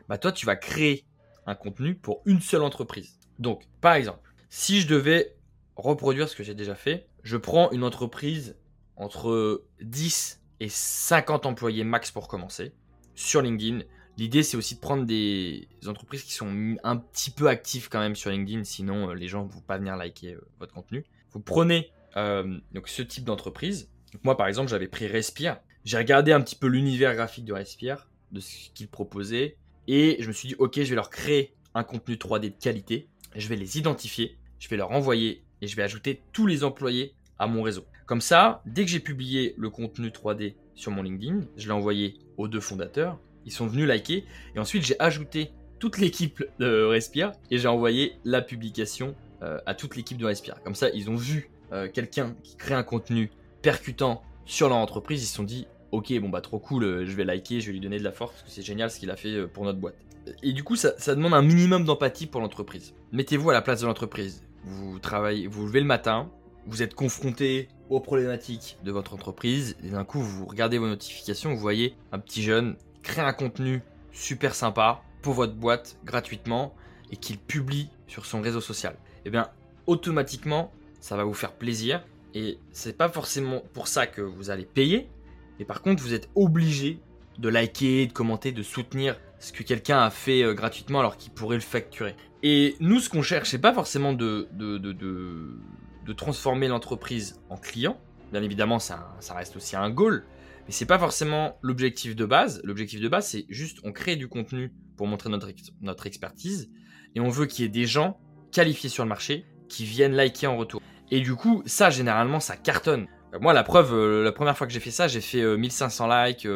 bah 0.08 0.18
toi, 0.18 0.32
tu 0.32 0.46
vas 0.46 0.56
créer 0.56 1.06
un 1.46 1.56
contenu 1.56 1.96
pour 1.96 2.22
une 2.26 2.42
seule 2.42 2.64
entreprise. 2.64 3.20
Donc, 3.38 3.64
par 3.80 3.94
exemple, 3.94 4.34
si 4.50 4.82
je 4.82 4.88
devais 4.88 5.36
reproduire 5.76 6.28
ce 6.28 6.36
que 6.36 6.44
j'ai 6.44 6.56
déjà 6.56 6.76
fait, 6.76 7.08
je 7.24 7.38
prends 7.38 7.72
une 7.72 7.84
entreprise 7.84 8.58
entre 8.96 9.64
10 9.82 10.42
et 10.60 10.70
50 10.70 11.46
employés 11.46 11.84
max 11.84 12.12
pour 12.12 12.28
commencer 12.28 12.74
sur 13.14 13.42
LinkedIn. 13.42 13.82
L'idée, 14.18 14.44
c'est 14.44 14.58
aussi 14.58 14.76
de 14.76 14.80
prendre 14.80 15.06
des 15.06 15.68
entreprises 15.88 16.24
qui 16.24 16.34
sont 16.34 16.76
un 16.84 16.98
petit 16.98 17.32
peu 17.32 17.48
actives 17.48 17.88
quand 17.90 18.00
même 18.00 18.16
sur 18.16 18.32
LinkedIn, 18.32 18.64
sinon 18.64 19.10
euh, 19.10 19.14
les 19.14 19.28
gens 19.28 19.46
ne 19.46 19.50
vont 19.50 19.62
pas 19.62 19.78
venir 19.78 19.96
liker 19.96 20.34
euh, 20.34 20.42
votre 20.60 20.74
contenu. 20.74 21.06
Vous 21.32 21.40
prenez 21.40 21.92
donc 22.16 22.88
ce 22.88 23.02
type 23.02 23.24
d'entreprise. 23.24 23.90
Moi, 24.24 24.36
par 24.36 24.48
exemple, 24.48 24.70
j'avais 24.70 24.88
pris 24.88 25.08
Respire. 25.08 25.60
J'ai 25.86 25.98
regardé 25.98 26.32
un 26.32 26.42
petit 26.42 26.56
peu 26.56 26.68
l'univers 26.68 27.16
graphique 27.16 27.46
de 27.46 27.54
Respire, 27.54 28.10
de 28.32 28.40
ce 28.40 28.70
qu'ils 28.74 28.88
proposaient, 28.88 29.56
et 29.88 30.18
je 30.20 30.28
me 30.28 30.34
suis 30.34 30.50
dit, 30.50 30.56
ok, 30.60 30.76
je 30.76 30.90
vais 30.90 30.96
leur 30.96 31.10
créer 31.10 31.54
un 31.74 31.84
contenu 31.84 32.16
3D 32.16 32.42
de 32.42 32.62
qualité, 32.62 33.08
je 33.36 33.48
vais 33.48 33.56
les 33.56 33.78
identifier, 33.78 34.38
je 34.60 34.68
vais 34.68 34.78
leur 34.78 34.92
envoyer, 34.92 35.44
et 35.62 35.68
je 35.68 35.76
vais 35.76 35.84
ajouter 35.84 36.22
tous 36.32 36.46
les 36.46 36.64
employés 36.64 37.14
à 37.38 37.48
mon 37.48 37.62
réseau. 37.62 37.86
Comme 38.06 38.22
ça, 38.22 38.62
dès 38.66 38.84
que 38.86 38.92
j'ai 38.92 39.00
publié 39.00 39.54
le 39.58 39.70
contenu 39.70 40.10
3D 40.10 40.56
sur 40.76 40.92
mon 40.92 41.04
LinkedIn, 41.04 41.42
je 41.58 41.66
l'ai 41.66 41.74
envoyé 41.74 42.20
aux 42.38 42.48
deux 42.48 42.60
fondateurs, 42.60 43.20
ils 43.46 43.52
sont 43.52 43.68
venus 43.68 43.88
liker, 43.88 44.26
et 44.56 44.60
ensuite 44.60 44.84
j'ai 44.84 45.00
ajouté 45.00 45.52
toute 45.80 45.98
l'équipe 45.98 46.44
de 46.60 46.84
Respire, 46.84 47.32
et 47.50 47.58
j'ai 47.58 47.68
envoyé 47.68 48.14
la 48.26 48.42
publication 48.42 49.16
euh, 49.42 49.60
à 49.66 49.74
toute 49.74 49.96
l'équipe 49.96 50.18
de 50.18 50.26
Respire. 50.26 50.62
Comme 50.64 50.76
ça, 50.76 50.90
ils 50.90 51.10
ont 51.10 51.16
vu 51.16 51.50
euh, 51.72 51.88
quelqu'un 51.92 52.36
qui 52.44 52.56
crée 52.56 52.74
un 52.74 52.84
contenu 52.84 53.32
percutant 53.62 54.24
sur 54.46 54.70
leur 54.70 54.78
entreprise, 54.78 55.24
ils 55.24 55.28
se 55.28 55.36
sont 55.36 55.44
dit 55.44 55.68
ok 55.92 56.20
bon 56.20 56.30
bah 56.30 56.42
trop 56.42 56.60
cool, 56.60 56.84
euh, 56.84 57.06
je 57.06 57.16
vais 57.16 57.24
liker, 57.24 57.62
je 57.62 57.68
vais 57.68 57.74
lui 57.74 57.80
donner 57.80 58.00
de 58.00 58.04
la 58.04 58.12
force 58.12 58.34
parce 58.34 58.44
que 58.44 58.50
c'est 58.50 58.62
génial 58.62 58.90
ce 58.92 59.00
qu'il 59.00 59.12
a 59.12 59.16
fait 59.16 59.34
euh, 59.34 59.48
pour 59.48 59.66
notre 59.66 59.80
boîte. 59.80 59.96
Et 60.44 60.54
du 60.54 60.64
coup 60.64 60.76
ça, 60.76 60.94
demande 61.16 61.34
un 61.34 61.42
minimum 61.42 61.86
d'empathie 61.86 62.28
pour 62.28 62.42
l'entreprise. 62.42 62.94
Mettez-vous 63.12 63.50
à 63.50 63.54
la 63.54 63.62
place 63.62 63.82
de 63.82 63.88
l'entreprise. 63.88 64.44
vous 64.64 65.00
travaillez, 65.00 65.48
vous 65.48 65.66
levez 65.66 65.80
le 65.80 65.86
matin, 65.86 66.30
vous 66.68 66.84
êtes 66.84 66.94
confronté 66.94 67.68
aux 67.90 68.00
problématiques 68.00 68.78
de 68.84 68.92
votre 68.92 69.14
entreprise 69.14 69.76
et 69.84 69.90
d'un 69.90 70.04
coup 70.04 70.22
vous 70.22 70.46
regardez 70.46 70.78
vos 70.78 70.88
notifications, 70.88 71.54
vous 71.54 71.60
voyez 71.60 71.96
un 72.12 72.20
petit 72.20 72.44
jeune 72.44 72.76
créer 73.02 73.24
un 73.24 73.34
contenu 73.34 73.82
super 74.12 74.54
sympa 74.54 75.02
pour 75.22 75.34
votre 75.34 75.54
boîte 75.54 75.98
gratuitement 76.04 76.76
et 77.12 77.16
qu'il 77.16 77.38
publie 77.40 77.90
sur 78.08 78.26
son 78.26 78.42
réseau 78.42 78.62
social. 78.62 78.94
Et 78.94 79.22
eh 79.26 79.30
bien 79.30 79.50
automatiquement 79.88 80.72
ça 81.00 81.16
va 81.16 81.24
vous 81.24 81.34
faire 81.34 81.54
plaisir 81.54 82.04
et 82.34 82.60
c'est 82.72 82.98
pas 82.98 83.10
forcément 83.10 83.64
pour 83.74 83.88
ça 83.88 84.08
que 84.08 84.22
vous 84.22 84.50
allez 84.50 84.66
payer, 84.66 85.10
mais 85.58 85.66
par 85.66 85.82
contre 85.82 86.04
vous 86.04 86.14
êtes 86.14 86.30
obligé 86.36 87.00
de 87.40 87.50
liker, 87.50 88.08
de 88.08 88.14
commenter, 88.14 88.52
de 88.52 88.64
soutenir 88.64 89.20
ce 89.40 89.54
que 89.54 89.64
quelqu'un 89.64 90.00
a 90.00 90.10
fait 90.10 90.44
euh, 90.44 90.54
gratuitement 90.54 91.00
alors 91.00 91.18
qu'il 91.18 91.32
pourrait 91.32 91.56
le 91.56 91.62
facturer. 91.62 92.16
Et 92.44 92.76
nous, 92.80 93.00
ce 93.00 93.10
qu'on 93.10 93.22
cherche, 93.22 93.50
c'est 93.50 93.60
pas 93.60 93.74
forcément 93.74 94.14
de, 94.14 94.48
de, 94.52 94.78
de, 94.78 96.14
transformer 96.14 96.68
l'entreprise 96.68 97.40
en 97.50 97.58
client. 97.58 98.00
Bien 98.32 98.42
évidemment, 98.42 98.80
ça, 98.80 99.16
ça 99.20 99.36
reste 99.36 99.56
aussi 99.56 99.76
un 99.76 99.92
goal, 99.92 100.26
mais 100.66 100.72
c'est 100.72 100.88
pas 100.88 100.98
forcément 100.98 101.58
l'objectif 101.62 102.16
de 102.16 102.26
base. 102.26 102.62
L'objectif 102.64 103.00
de 103.00 103.08
base, 103.08 103.28
c'est 103.28 103.46
juste 103.50 103.78
on 103.84 103.92
crée 103.92 104.16
du 104.16 104.28
contenu 104.28 104.74
pour 104.98 105.06
montrer 105.06 105.30
notre, 105.30 105.50
notre 105.82 106.08
expertise 106.08 106.72
et 107.16 107.20
on 107.20 107.30
veut 107.30 107.46
qu'il 107.46 107.64
y 107.64 107.68
ait 107.68 107.72
des 107.72 107.86
gens 107.86 108.20
qualifiés 108.52 108.90
sur 108.90 109.04
le 109.04 109.10
marché 109.10 109.46
qui 109.68 109.86
viennent 109.86 110.14
liker 110.14 110.48
en 110.48 110.58
retour. 110.58 110.79
Et 111.12 111.22
du 111.22 111.36
coup, 111.36 111.64
ça, 111.66 111.90
généralement, 111.90 112.40
ça 112.40 112.56
cartonne. 112.56 113.08
Moi, 113.40 113.54
la 113.54 113.64
preuve, 113.64 113.94
euh, 113.94 114.24
la 114.24 114.32
première 114.32 114.58
fois 114.58 114.66
que 114.66 114.74
j'ai 114.74 114.80
fait 114.80 114.92
ça, 114.92 115.08
j'ai 115.08 115.22
fait 115.22 115.58
1500 115.58 116.10
euh, 116.10 116.26
likes, 116.26 116.48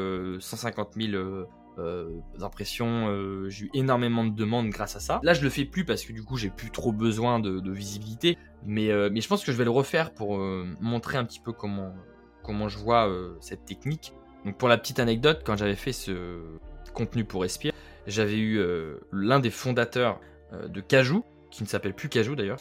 150 0.42 0.94
000 0.96 1.46
euh, 1.80 2.20
impressions. 2.40 3.08
Euh, 3.10 3.50
j'ai 3.50 3.66
eu 3.66 3.70
énormément 3.74 4.24
de 4.24 4.36
demandes 4.36 4.70
grâce 4.70 4.96
à 4.96 5.00
ça. 5.00 5.20
Là, 5.24 5.34
je 5.34 5.42
le 5.42 5.50
fais 5.50 5.66
plus 5.66 5.86
parce 5.86 6.04
que 6.06 6.14
du 6.14 6.24
coup, 6.24 6.38
j'ai 6.38 6.50
plus 6.50 6.70
trop 6.70 6.92
besoin 6.92 7.40
de, 7.40 7.72
visibilité. 7.72 8.38
Mais, 8.66 8.92
euh, 8.92 9.10
mais 9.12 9.22
je 9.22 9.28
pense 9.28 9.44
que 9.44 9.52
je 9.52 9.58
vais 9.58 9.64
le 9.64 9.72
refaire 9.72 10.14
pour 10.14 10.38
montrer 10.38 11.18
un 11.18 11.26
petit 11.26 11.40
peu 11.40 11.52
comment, 11.52 11.94
comment 12.44 12.70
je 12.70 12.78
vois 12.78 13.10
cette 13.40 13.66
technique. 13.66 14.14
Donc, 14.46 14.58
pour 14.58 14.68
la 14.68 14.78
petite 14.78 15.00
anecdote, 15.00 15.42
quand 15.46 15.58
j'avais 15.58 15.76
fait 15.76 15.94
ce 15.94 16.40
contenu 16.94 17.26
pour 17.26 17.42
Respire, 17.42 17.74
j'avais 18.06 18.38
eu 18.38 18.62
l'un 19.12 19.40
des 19.40 19.52
fondateurs 19.52 20.20
de 20.68 20.82
Cajou, 20.82 21.24
qui 21.50 21.64
ne 21.64 21.68
s'appelle 21.68 21.94
plus 21.94 22.10
Cajou 22.10 22.36
d'ailleurs, 22.36 22.60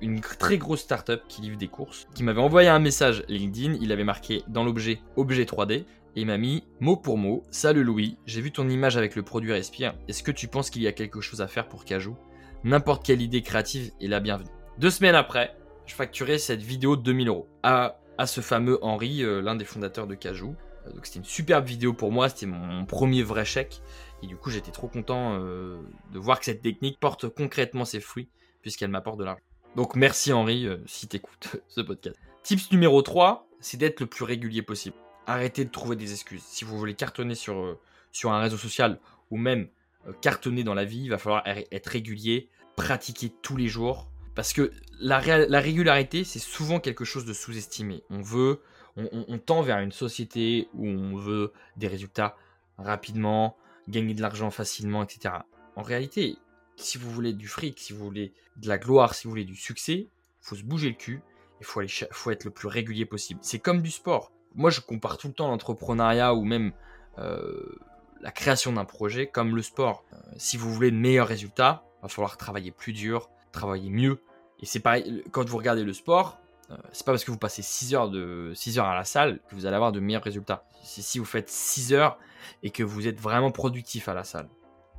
une 0.00 0.20
très 0.20 0.58
grosse 0.58 0.80
startup 0.80 1.22
qui 1.28 1.42
livre 1.42 1.56
des 1.56 1.68
courses, 1.68 2.06
qui 2.14 2.22
m'avait 2.22 2.40
envoyé 2.40 2.68
un 2.68 2.78
message 2.78 3.24
LinkedIn. 3.28 3.78
Il 3.80 3.92
avait 3.92 4.04
marqué 4.04 4.42
dans 4.48 4.64
l'objet 4.64 5.00
objet 5.16 5.44
3D 5.44 5.84
et 6.16 6.20
il 6.20 6.26
m'a 6.26 6.38
mis 6.38 6.64
mot 6.80 6.96
pour 6.96 7.18
mot 7.18 7.42
Salut 7.50 7.82
Louis, 7.82 8.16
j'ai 8.26 8.40
vu 8.40 8.52
ton 8.52 8.68
image 8.68 8.96
avec 8.96 9.16
le 9.16 9.22
produit 9.22 9.52
Respire. 9.52 9.94
Est-ce 10.08 10.22
que 10.22 10.30
tu 10.30 10.46
penses 10.48 10.70
qu'il 10.70 10.82
y 10.82 10.86
a 10.86 10.92
quelque 10.92 11.20
chose 11.20 11.40
à 11.40 11.48
faire 11.48 11.68
pour 11.68 11.84
Cajou? 11.84 12.16
N'importe 12.62 13.04
quelle 13.04 13.20
idée 13.20 13.42
créative 13.42 13.90
est 14.00 14.06
la 14.06 14.20
bienvenue. 14.20 14.50
Deux 14.78 14.90
semaines 14.90 15.14
après, 15.14 15.56
je 15.86 15.94
facturais 15.94 16.38
cette 16.38 16.62
vidéo 16.62 16.96
de 16.96 17.02
2000 17.02 17.28
euros 17.28 17.48
à, 17.62 17.98
à 18.16 18.26
ce 18.26 18.40
fameux 18.40 18.78
Henri, 18.82 19.22
euh, 19.22 19.42
l'un 19.42 19.54
des 19.56 19.64
fondateurs 19.64 20.06
de 20.06 20.14
Cajou. 20.14 20.54
Euh, 20.86 20.92
donc 20.92 21.06
c'était 21.06 21.18
une 21.18 21.24
superbe 21.24 21.66
vidéo 21.66 21.92
pour 21.92 22.12
moi, 22.12 22.28
c'était 22.28 22.46
mon, 22.46 22.86
premier 22.86 23.22
vrai 23.22 23.44
chèque. 23.44 23.82
Et 24.22 24.26
du 24.26 24.36
coup, 24.36 24.50
j'étais 24.50 24.70
trop 24.70 24.88
content 24.88 25.38
euh, 25.40 25.78
de 26.12 26.18
voir 26.18 26.38
que 26.38 26.44
cette 26.44 26.62
technique 26.62 26.98
porte 26.98 27.28
concrètement 27.28 27.84
ses 27.84 28.00
fruits, 28.00 28.28
puisqu'elle 28.62 28.90
m'apporte 28.90 29.18
de 29.18 29.24
l'argent. 29.24 29.44
Donc 29.76 29.96
merci 29.96 30.32
Henri, 30.32 30.68
si 30.86 31.08
t'écoutes 31.08 31.56
ce 31.68 31.80
podcast. 31.80 32.16
Tips 32.42 32.70
numéro 32.72 33.02
3, 33.02 33.48
c'est 33.60 33.76
d'être 33.76 34.00
le 34.00 34.06
plus 34.06 34.24
régulier 34.24 34.62
possible 34.62 34.96
arrêtez 35.26 35.64
de 35.64 35.70
trouver 35.70 35.96
des 35.96 36.12
excuses. 36.12 36.42
Si 36.42 36.64
vous 36.64 36.78
voulez 36.78 36.94
cartonner 36.94 37.34
sur, 37.34 37.58
euh, 37.58 37.78
sur 38.12 38.32
un 38.32 38.40
réseau 38.40 38.56
social 38.56 38.98
ou 39.30 39.36
même 39.36 39.68
euh, 40.06 40.12
cartonner 40.20 40.64
dans 40.64 40.74
la 40.74 40.84
vie, 40.84 41.02
il 41.04 41.10
va 41.10 41.18
falloir 41.18 41.42
être 41.46 41.86
régulier, 41.86 42.48
pratiquer 42.76 43.32
tous 43.42 43.56
les 43.56 43.68
jours. 43.68 44.10
Parce 44.34 44.52
que 44.52 44.72
la, 45.00 45.20
la 45.46 45.60
régularité, 45.60 46.24
c'est 46.24 46.40
souvent 46.40 46.80
quelque 46.80 47.04
chose 47.04 47.24
de 47.24 47.32
sous-estimé. 47.32 48.02
On 48.10 48.20
veut, 48.20 48.60
on, 48.96 49.38
tend 49.38 49.62
vers 49.62 49.78
une 49.78 49.92
société 49.92 50.68
où 50.74 50.88
on 50.88 51.16
veut 51.16 51.52
des 51.76 51.86
résultats 51.86 52.36
rapidement, 52.76 53.56
gagner 53.88 54.12
de 54.12 54.20
l'argent 54.20 54.50
facilement, 54.50 55.04
etc. 55.04 55.36
En 55.76 55.82
réalité, 55.82 56.36
si 56.76 56.98
vous 56.98 57.10
voulez 57.10 57.32
du 57.32 57.48
fric, 57.48 57.78
si 57.78 57.92
vous 57.92 58.04
voulez 58.04 58.32
de 58.56 58.68
la 58.68 58.78
gloire, 58.78 59.14
si 59.14 59.24
vous 59.24 59.30
voulez 59.30 59.44
du 59.44 59.56
succès, 59.56 60.08
faut 60.40 60.56
se 60.56 60.62
bouger 60.62 60.88
le 60.88 60.94
cul. 60.94 61.22
Il 61.60 61.66
faut, 61.66 61.80
faut 62.10 62.30
être 62.30 62.44
le 62.44 62.50
plus 62.50 62.68
régulier 62.68 63.06
possible. 63.06 63.40
C'est 63.42 63.58
comme 63.58 63.80
du 63.80 63.90
sport 63.90 64.32
moi 64.54 64.70
je 64.70 64.80
compare 64.80 65.18
tout 65.18 65.28
le 65.28 65.34
temps 65.34 65.48
l'entrepreneuriat 65.48 66.34
ou 66.34 66.44
même 66.44 66.72
euh, 67.18 67.76
la 68.20 68.30
création 68.30 68.72
d'un 68.72 68.84
projet 68.84 69.26
comme 69.26 69.54
le 69.54 69.62
sport. 69.62 70.04
Euh, 70.12 70.16
si 70.36 70.56
vous 70.56 70.72
voulez 70.72 70.90
de 70.90 70.96
meilleurs 70.96 71.28
résultats, 71.28 71.84
va 72.02 72.08
falloir 72.08 72.36
travailler 72.36 72.70
plus 72.70 72.92
dur, 72.92 73.30
travailler 73.52 73.90
mieux. 73.90 74.20
Et 74.60 74.66
c'est 74.66 74.80
pareil, 74.80 75.24
quand 75.32 75.48
vous 75.48 75.56
regardez 75.56 75.84
le 75.84 75.92
sport, 75.92 76.38
euh, 76.70 76.76
c'est 76.92 77.04
pas 77.04 77.12
parce 77.12 77.24
que 77.24 77.30
vous 77.30 77.38
passez 77.38 77.62
6 77.62 77.94
heures, 77.94 78.10
de, 78.10 78.52
6 78.54 78.78
heures 78.78 78.86
à 78.86 78.94
la 78.94 79.04
salle 79.04 79.40
que 79.48 79.54
vous 79.54 79.66
allez 79.66 79.76
avoir 79.76 79.92
de 79.92 80.00
meilleurs 80.00 80.22
résultats. 80.22 80.64
C'est 80.82 81.02
si 81.02 81.18
vous 81.18 81.24
faites 81.24 81.50
6 81.50 81.92
heures 81.92 82.18
et 82.62 82.70
que 82.70 82.82
vous 82.82 83.06
êtes 83.06 83.20
vraiment 83.20 83.50
productif 83.50 84.08
à 84.08 84.14
la 84.14 84.24
salle. 84.24 84.48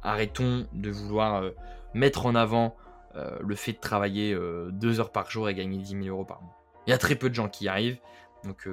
Arrêtons 0.05 0.67
de 0.73 0.89
vouloir 0.89 1.43
mettre 1.93 2.25
en 2.25 2.35
avant 2.35 2.75
le 3.15 3.55
fait 3.55 3.73
de 3.73 3.79
travailler 3.79 4.37
2 4.71 4.99
heures 4.99 5.11
par 5.11 5.29
jour 5.29 5.49
et 5.49 5.55
gagner 5.55 5.77
10 5.77 6.03
000 6.03 6.03
euros 6.05 6.25
par 6.25 6.41
mois. 6.41 6.55
Il 6.85 6.91
y 6.91 6.93
a 6.93 6.97
très 6.97 7.15
peu 7.15 7.29
de 7.29 7.35
gens 7.35 7.49
qui 7.49 7.65
y 7.65 7.67
arrivent. 7.67 7.99
Donc 8.43 8.67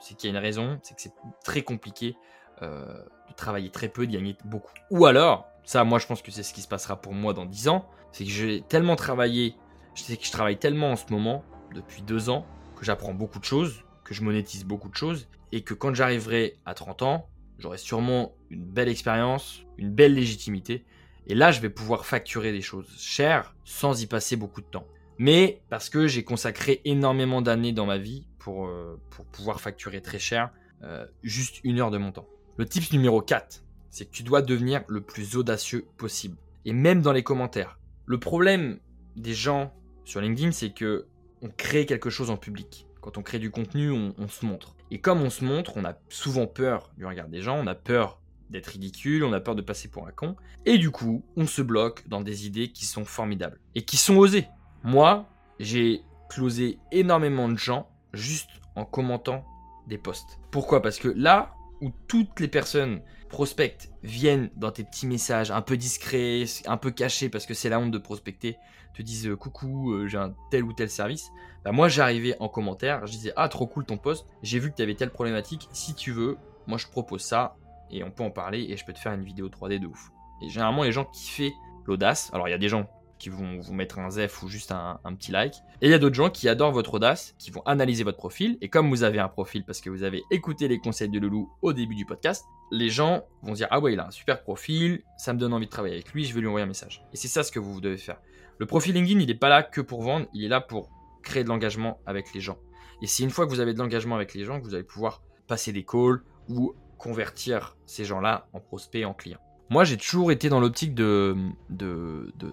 c'est 0.00 0.16
qu'il 0.16 0.30
y 0.30 0.32
a 0.34 0.36
une 0.36 0.42
raison, 0.42 0.78
c'est 0.82 0.94
que 0.94 1.02
c'est 1.02 1.14
très 1.44 1.62
compliqué 1.62 2.16
euh, 2.62 3.02
de 3.28 3.34
travailler 3.34 3.70
très 3.70 3.88
peu, 3.88 4.06
de 4.06 4.12
gagner 4.12 4.36
beaucoup. 4.44 4.72
Ou 4.90 5.06
alors, 5.06 5.46
ça, 5.64 5.84
moi, 5.84 5.98
je 5.98 6.06
pense 6.06 6.20
que 6.20 6.30
c'est 6.30 6.42
ce 6.42 6.52
qui 6.52 6.62
se 6.62 6.68
passera 6.68 7.00
pour 7.00 7.14
moi 7.14 7.32
dans 7.32 7.46
10 7.46 7.68
ans, 7.68 7.88
c'est 8.12 8.24
que 8.24 8.30
j'ai 8.30 8.62
tellement 8.62 8.96
travaillé, 8.96 9.54
je 9.94 10.02
sais 10.02 10.16
que 10.16 10.24
je 10.24 10.32
travaille 10.32 10.58
tellement 10.58 10.90
en 10.90 10.96
ce 10.96 11.04
moment, 11.10 11.44
depuis 11.74 12.02
2 12.02 12.28
ans, 12.28 12.44
que 12.76 12.84
j'apprends 12.84 13.14
beaucoup 13.14 13.38
de 13.38 13.44
choses, 13.44 13.84
que 14.04 14.14
je 14.14 14.22
monétise 14.22 14.64
beaucoup 14.64 14.88
de 14.88 14.96
choses, 14.96 15.28
et 15.52 15.62
que 15.62 15.74
quand 15.74 15.94
j'arriverai 15.94 16.58
à 16.66 16.74
30 16.74 17.02
ans, 17.02 17.28
j'aurai 17.60 17.78
sûrement 17.78 18.34
une 18.50 18.64
belle 18.64 18.88
expérience, 18.88 19.64
une 19.78 19.90
belle 19.90 20.14
légitimité, 20.14 20.84
et 21.26 21.34
là, 21.34 21.52
je 21.52 21.60
vais 21.60 21.70
pouvoir 21.70 22.06
facturer 22.06 22.50
des 22.50 22.60
choses 22.60 22.88
chères 22.98 23.54
sans 23.64 24.02
y 24.02 24.06
passer 24.06 24.36
beaucoup 24.36 24.60
de 24.60 24.66
temps. 24.66 24.86
Mais 25.18 25.60
parce 25.68 25.90
que 25.90 26.06
j'ai 26.06 26.24
consacré 26.24 26.80
énormément 26.84 27.42
d'années 27.42 27.72
dans 27.72 27.86
ma 27.86 27.98
vie 27.98 28.26
pour, 28.38 28.66
euh, 28.66 28.98
pouvoir 29.32 29.60
facturer 29.60 30.00
très 30.00 30.18
cher 30.18 30.50
euh, 30.82 31.06
juste 31.22 31.60
une 31.62 31.78
heure 31.78 31.90
de 31.90 31.98
mon 31.98 32.10
temps. 32.10 32.26
Le 32.56 32.66
tips 32.66 32.92
numéro 32.92 33.20
4, 33.20 33.62
c'est 33.90 34.06
que 34.06 34.10
tu 34.10 34.22
dois 34.22 34.42
devenir 34.42 34.82
le 34.88 35.02
plus 35.02 35.36
audacieux 35.36 35.86
possible. 35.98 36.36
Et 36.64 36.72
même 36.72 37.02
dans 37.02 37.12
les 37.12 37.22
commentaires. 37.22 37.78
Le 38.06 38.18
problème 38.18 38.80
des 39.14 39.34
gens 39.34 39.72
sur 40.04 40.20
LinkedIn, 40.20 40.52
c'est 40.52 40.70
que 40.70 41.06
on 41.42 41.48
crée 41.48 41.86
quelque 41.86 42.10
chose 42.10 42.30
en 42.30 42.36
public. 42.36 42.86
Quand 43.00 43.18
on 43.18 43.22
crée 43.22 43.38
du 43.38 43.50
contenu, 43.50 43.90
on, 43.90 44.14
on, 44.18 44.28
se 44.28 44.44
montre. 44.44 44.74
Et 44.90 45.00
comme 45.00 45.22
on 45.22 45.30
se 45.30 45.44
montre, 45.44 45.76
on 45.76 45.84
a 45.84 45.94
souvent 46.08 46.46
peur 46.46 46.90
du 46.96 47.06
regard 47.06 47.28
des 47.28 47.42
gens, 47.42 47.56
on 47.56 47.66
a 47.66 47.74
peur 47.74 48.20
d'être 48.50 48.66
ridicule, 48.66 49.24
on 49.24 49.32
a 49.32 49.40
peur 49.40 49.54
de 49.54 49.62
passer 49.62 49.88
pour 49.88 50.06
un 50.06 50.10
con. 50.10 50.36
Et 50.66 50.78
du 50.78 50.90
coup, 50.90 51.24
on 51.36 51.46
se 51.46 51.62
bloque 51.62 52.08
dans 52.08 52.20
des 52.20 52.46
idées 52.46 52.72
qui 52.72 52.84
sont 52.84 53.04
formidables. 53.04 53.60
Et 53.74 53.82
qui 53.82 53.96
sont 53.96 54.16
osées. 54.16 54.48
Moi, 54.82 55.26
j'ai 55.60 56.02
closé 56.28 56.78
énormément 56.90 57.48
de 57.48 57.56
gens 57.56 57.88
juste 58.12 58.50
en 58.74 58.84
commentant 58.84 59.44
des 59.86 59.98
posts. 59.98 60.40
Pourquoi? 60.50 60.82
Parce 60.82 60.98
que 60.98 61.08
là 61.08 61.54
où 61.80 61.90
toutes 62.08 62.40
les 62.40 62.48
personnes 62.48 63.00
prospectent 63.30 63.90
viennent 64.02 64.50
dans 64.56 64.70
tes 64.70 64.84
petits 64.84 65.06
messages 65.06 65.50
un 65.50 65.62
peu 65.62 65.76
discrets, 65.76 66.44
un 66.66 66.76
peu 66.76 66.90
cachés 66.90 67.30
parce 67.30 67.46
que 67.46 67.54
c'est 67.54 67.70
la 67.70 67.80
honte 67.80 67.90
de 67.90 67.98
prospecter, 67.98 68.58
te 68.92 69.02
disent 69.02 69.28
euh, 69.28 69.36
coucou, 69.36 69.92
euh, 69.92 70.06
j'ai 70.06 70.18
un 70.18 70.34
tel 70.50 70.64
ou 70.64 70.72
tel 70.74 70.90
service. 70.90 71.30
Bah 71.64 71.72
moi 71.72 71.88
j'arrivais 71.88 72.36
en 72.40 72.48
commentaire, 72.48 73.06
je 73.06 73.12
disais 73.12 73.32
ah 73.36 73.48
trop 73.48 73.66
cool 73.66 73.86
ton 73.86 73.96
post, 73.96 74.26
j'ai 74.42 74.58
vu 74.58 74.70
que 74.70 74.76
tu 74.76 74.82
avais 74.82 74.94
telle 74.94 75.10
problématique, 75.10 75.68
si 75.72 75.94
tu 75.94 76.10
veux, 76.10 76.36
moi 76.66 76.76
je 76.76 76.86
propose 76.86 77.22
ça 77.22 77.56
et 77.90 78.04
on 78.04 78.10
peut 78.10 78.24
en 78.24 78.30
parler 78.30 78.66
et 78.68 78.76
je 78.76 78.84
peux 78.84 78.92
te 78.92 78.98
faire 78.98 79.12
une 79.12 79.24
vidéo 79.24 79.48
3D 79.48 79.78
de 79.78 79.86
ouf. 79.86 80.10
Et 80.42 80.48
généralement 80.48 80.82
les 80.82 80.92
gens 80.92 81.04
kiffaient 81.04 81.52
l'audace. 81.86 82.30
Alors 82.32 82.48
il 82.48 82.50
y 82.50 82.54
a 82.54 82.58
des 82.58 82.68
gens 82.68 82.88
qui 83.20 83.28
vont 83.28 83.60
vous 83.60 83.74
mettre 83.74 83.98
un 84.00 84.10
zef 84.10 84.42
ou 84.42 84.48
juste 84.48 84.72
un, 84.72 84.98
petit 85.14 85.30
like. 85.30 85.54
Et 85.82 85.86
il 85.86 85.90
y 85.90 85.94
a 85.94 85.98
d'autres 85.98 86.16
gens 86.16 86.30
qui 86.30 86.48
adorent 86.48 86.72
votre 86.72 86.94
audace, 86.94 87.34
qui 87.38 87.50
vont 87.50 87.62
analyser 87.66 88.02
votre 88.02 88.16
profil. 88.16 88.58
Et 88.62 88.68
comme 88.68 88.88
vous 88.88 89.04
avez 89.04 89.20
un 89.20 89.28
profil 89.28 89.64
parce 89.64 89.80
que 89.80 89.90
vous 89.90 90.02
avez 90.02 90.24
écouté 90.30 90.66
les 90.66 90.80
conseils 90.80 91.10
de 91.10 91.20
Loulou 91.20 91.52
au 91.62 91.72
début 91.72 91.94
du 91.94 92.06
podcast, 92.06 92.46
les 92.72 92.88
gens 92.88 93.24
vont 93.42 93.52
dire 93.52 93.68
Ah 93.70 93.78
ouais, 93.78 93.92
il 93.92 94.00
a 94.00 94.06
un 94.06 94.10
super 94.10 94.42
profil, 94.42 95.02
ça 95.18 95.32
me 95.32 95.38
donne 95.38 95.52
envie 95.52 95.66
de 95.66 95.70
travailler 95.70 95.94
avec 95.94 96.12
lui, 96.12 96.24
je 96.24 96.34
vais 96.34 96.40
lui 96.40 96.48
envoyer 96.48 96.64
un 96.64 96.68
message. 96.68 97.04
Et 97.12 97.16
c'est 97.16 97.28
ça 97.28 97.42
ce 97.44 97.52
que 97.52 97.60
vous 97.60 97.80
devez 97.80 97.98
faire. 97.98 98.20
Le 98.58 98.66
profil 98.66 98.94
LinkedIn, 98.94 99.20
il 99.20 99.26
n'est 99.26 99.34
pas 99.34 99.48
là 99.50 99.62
que 99.62 99.80
pour 99.80 100.02
vendre, 100.02 100.26
il 100.32 100.44
est 100.44 100.48
là 100.48 100.60
pour 100.60 100.90
créer 101.22 101.44
de 101.44 101.48
l'engagement 101.48 102.00
avec 102.06 102.32
les 102.34 102.40
gens. 102.40 102.58
Et 103.02 103.06
c'est 103.06 103.22
une 103.22 103.30
fois 103.30 103.46
que 103.46 103.50
vous 103.50 103.60
avez 103.60 103.74
de 103.74 103.78
l'engagement 103.78 104.16
avec 104.16 104.34
les 104.34 104.44
gens 104.44 104.60
que 104.60 104.64
vous 104.64 104.74
allez 104.74 104.82
pouvoir 104.82 105.22
passer 105.46 105.72
des 105.72 105.84
calls 105.84 106.22
ou 106.48 106.74
convertir 106.98 107.76
ces 107.86 108.04
gens-là 108.04 108.48
en 108.52 108.60
prospects, 108.60 109.04
en 109.04 109.14
clients. 109.14 109.40
Moi, 109.70 109.84
j'ai 109.84 109.96
toujours 109.96 110.32
été 110.32 110.48
dans 110.48 110.60
l'optique 110.60 110.94
de 110.94 111.36
de, 111.68 112.32
de, 112.36 112.52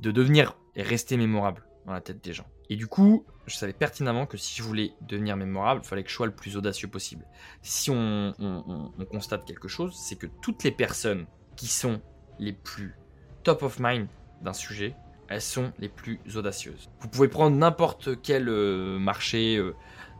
de, 0.00 0.10
devenir 0.10 0.56
et 0.76 0.82
rester 0.82 1.16
mémorable 1.16 1.64
dans 1.86 1.92
la 1.92 2.00
tête 2.00 2.22
des 2.22 2.32
gens. 2.32 2.46
Et 2.70 2.76
du 2.76 2.86
coup, 2.86 3.24
je 3.46 3.56
savais 3.56 3.72
pertinemment 3.72 4.26
que 4.26 4.36
si 4.36 4.54
je 4.56 4.62
voulais 4.62 4.92
devenir 5.00 5.36
mémorable, 5.36 5.80
il 5.82 5.88
fallait 5.88 6.04
que 6.04 6.10
je 6.10 6.14
sois 6.14 6.26
le 6.26 6.34
plus 6.34 6.56
audacieux 6.56 6.88
possible. 6.88 7.24
Si 7.62 7.90
on, 7.90 8.34
on 8.38 9.04
constate 9.06 9.46
quelque 9.46 9.68
chose, 9.68 9.96
c'est 9.96 10.16
que 10.16 10.26
toutes 10.42 10.62
les 10.64 10.70
personnes 10.70 11.26
qui 11.56 11.66
sont 11.66 12.00
les 12.38 12.52
plus 12.52 12.94
top 13.42 13.62
of 13.62 13.78
mind 13.80 14.06
d'un 14.42 14.52
sujet 14.52 14.94
elles 15.28 15.42
sont 15.42 15.72
les 15.78 15.88
plus 15.88 16.20
audacieuses. 16.36 16.88
Vous 17.00 17.08
pouvez 17.08 17.28
prendre 17.28 17.56
n'importe 17.56 18.20
quel 18.22 18.48
euh, 18.48 18.98
marché, 18.98 19.56
euh, 19.56 19.74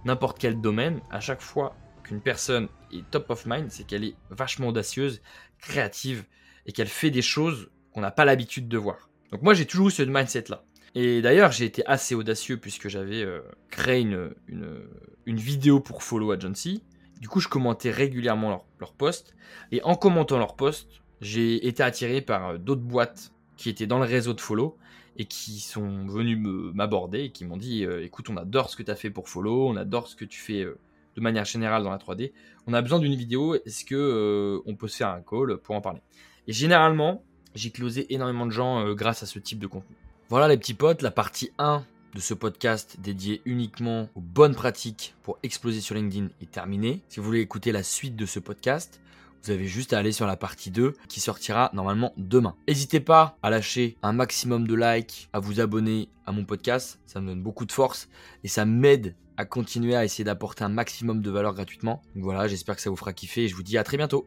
n'importe 0.04 0.38
quel 0.38 0.60
domaine, 0.60 1.00
à 1.10 1.20
chaque 1.20 1.40
fois 1.40 1.74
qu'une 2.04 2.20
personne 2.20 2.68
est 2.92 3.10
top 3.10 3.30
of 3.30 3.46
mind, 3.46 3.70
c'est 3.70 3.86
qu'elle 3.86 4.04
est 4.04 4.14
vachement 4.30 4.68
audacieuse, 4.68 5.20
créative, 5.60 6.24
et 6.66 6.72
qu'elle 6.72 6.88
fait 6.88 7.10
des 7.10 7.22
choses 7.22 7.70
qu'on 7.92 8.00
n'a 8.00 8.10
pas 8.10 8.24
l'habitude 8.24 8.68
de 8.68 8.78
voir. 8.78 9.08
Donc 9.32 9.42
moi 9.42 9.54
j'ai 9.54 9.66
toujours 9.66 9.88
eu 9.88 9.90
ce 9.90 10.02
mindset-là. 10.02 10.64
Et 10.94 11.22
d'ailleurs 11.22 11.52
j'ai 11.52 11.64
été 11.64 11.84
assez 11.86 12.14
audacieux 12.14 12.58
puisque 12.58 12.88
j'avais 12.88 13.22
euh, 13.22 13.40
créé 13.70 14.00
une, 14.00 14.34
une, 14.48 15.36
vidéo 15.36 15.80
pour 15.80 16.02
Follow 16.02 16.32
Agency. 16.32 16.82
Du 17.20 17.28
coup 17.28 17.40
je 17.40 17.48
commentais 17.48 17.90
régulièrement 17.90 18.50
leurs 18.50 18.64
leur 18.80 18.92
posts. 18.92 19.34
Et 19.72 19.82
en 19.82 19.94
commentant 19.94 20.38
leurs 20.38 20.56
posts, 20.56 21.02
j'ai 21.20 21.66
été 21.66 21.82
attiré 21.82 22.20
par 22.20 22.58
d'autres 22.58 22.82
boîtes 22.82 23.32
qui 23.56 23.68
étaient 23.68 23.86
dans 23.86 23.98
le 23.98 24.04
réseau 24.04 24.34
de 24.34 24.40
Follow 24.40 24.78
et 25.16 25.24
qui 25.24 25.60
sont 25.60 26.06
venus 26.06 26.38
m'aborder 26.74 27.24
et 27.24 27.30
qui 27.30 27.44
m'ont 27.44 27.56
dit 27.56 27.84
euh, 27.84 28.04
écoute, 28.04 28.30
on 28.30 28.36
adore 28.36 28.70
ce 28.70 28.76
que 28.76 28.82
tu 28.82 28.90
as 28.90 28.94
fait 28.94 29.10
pour 29.10 29.28
Follow, 29.28 29.68
on 29.68 29.76
adore 29.76 30.06
ce 30.06 30.16
que 30.16 30.24
tu 30.24 30.38
fais 30.38 30.62
euh, 30.62 30.78
de 31.18 31.22
manière 31.22 31.44
générale 31.44 31.82
dans 31.82 31.90
la 31.90 31.98
3D. 31.98 32.32
On 32.66 32.74
a 32.74 32.82
besoin 32.82 32.98
d'une 32.98 33.14
vidéo, 33.14 33.54
est-ce 33.54 33.84
que 33.84 33.94
euh, 33.94 34.62
on 34.66 34.76
peut 34.76 34.88
se 34.88 34.96
faire 34.96 35.08
un 35.08 35.20
call 35.20 35.58
pour 35.58 35.74
en 35.74 35.80
parler? 35.80 36.00
Et 36.46 36.52
généralement, 36.52 37.22
j'ai 37.54 37.70
closé 37.70 38.12
énormément 38.14 38.46
de 38.46 38.52
gens 38.52 38.92
grâce 38.94 39.22
à 39.22 39.26
ce 39.26 39.38
type 39.38 39.58
de 39.58 39.66
contenu. 39.66 39.96
Voilà 40.28 40.48
les 40.48 40.56
petits 40.56 40.74
potes, 40.74 41.02
la 41.02 41.10
partie 41.10 41.50
1 41.58 41.84
de 42.14 42.20
ce 42.20 42.34
podcast 42.34 42.96
dédié 43.00 43.42
uniquement 43.44 44.08
aux 44.14 44.20
bonnes 44.20 44.54
pratiques 44.54 45.14
pour 45.22 45.38
exploser 45.42 45.80
sur 45.80 45.94
LinkedIn 45.94 46.28
est 46.40 46.50
terminée. 46.50 47.02
Si 47.08 47.20
vous 47.20 47.26
voulez 47.26 47.40
écouter 47.40 47.72
la 47.72 47.82
suite 47.82 48.16
de 48.16 48.26
ce 48.26 48.38
podcast, 48.38 49.00
vous 49.42 49.50
avez 49.50 49.66
juste 49.66 49.92
à 49.92 49.98
aller 49.98 50.12
sur 50.12 50.26
la 50.26 50.36
partie 50.36 50.70
2 50.70 50.94
qui 51.08 51.20
sortira 51.20 51.70
normalement 51.72 52.12
demain. 52.16 52.54
N'hésitez 52.66 53.00
pas 53.00 53.38
à 53.42 53.50
lâcher 53.50 53.96
un 54.02 54.12
maximum 54.12 54.66
de 54.66 54.74
likes, 54.74 55.28
à 55.32 55.40
vous 55.40 55.60
abonner 55.60 56.08
à 56.26 56.32
mon 56.32 56.44
podcast, 56.44 57.00
ça 57.06 57.20
me 57.20 57.28
donne 57.28 57.42
beaucoup 57.42 57.64
de 57.64 57.72
force 57.72 58.08
et 58.44 58.48
ça 58.48 58.64
m'aide 58.64 59.14
à 59.36 59.44
continuer 59.44 59.94
à 59.94 60.04
essayer 60.04 60.24
d'apporter 60.24 60.64
un 60.64 60.68
maximum 60.68 61.22
de 61.22 61.30
valeur 61.30 61.54
gratuitement. 61.54 62.02
Donc 62.14 62.24
voilà, 62.24 62.48
j'espère 62.48 62.76
que 62.76 62.82
ça 62.82 62.90
vous 62.90 62.96
fera 62.96 63.12
kiffer 63.12 63.44
et 63.44 63.48
je 63.48 63.54
vous 63.54 63.62
dis 63.62 63.78
à 63.78 63.84
très 63.84 63.96
bientôt. 63.96 64.26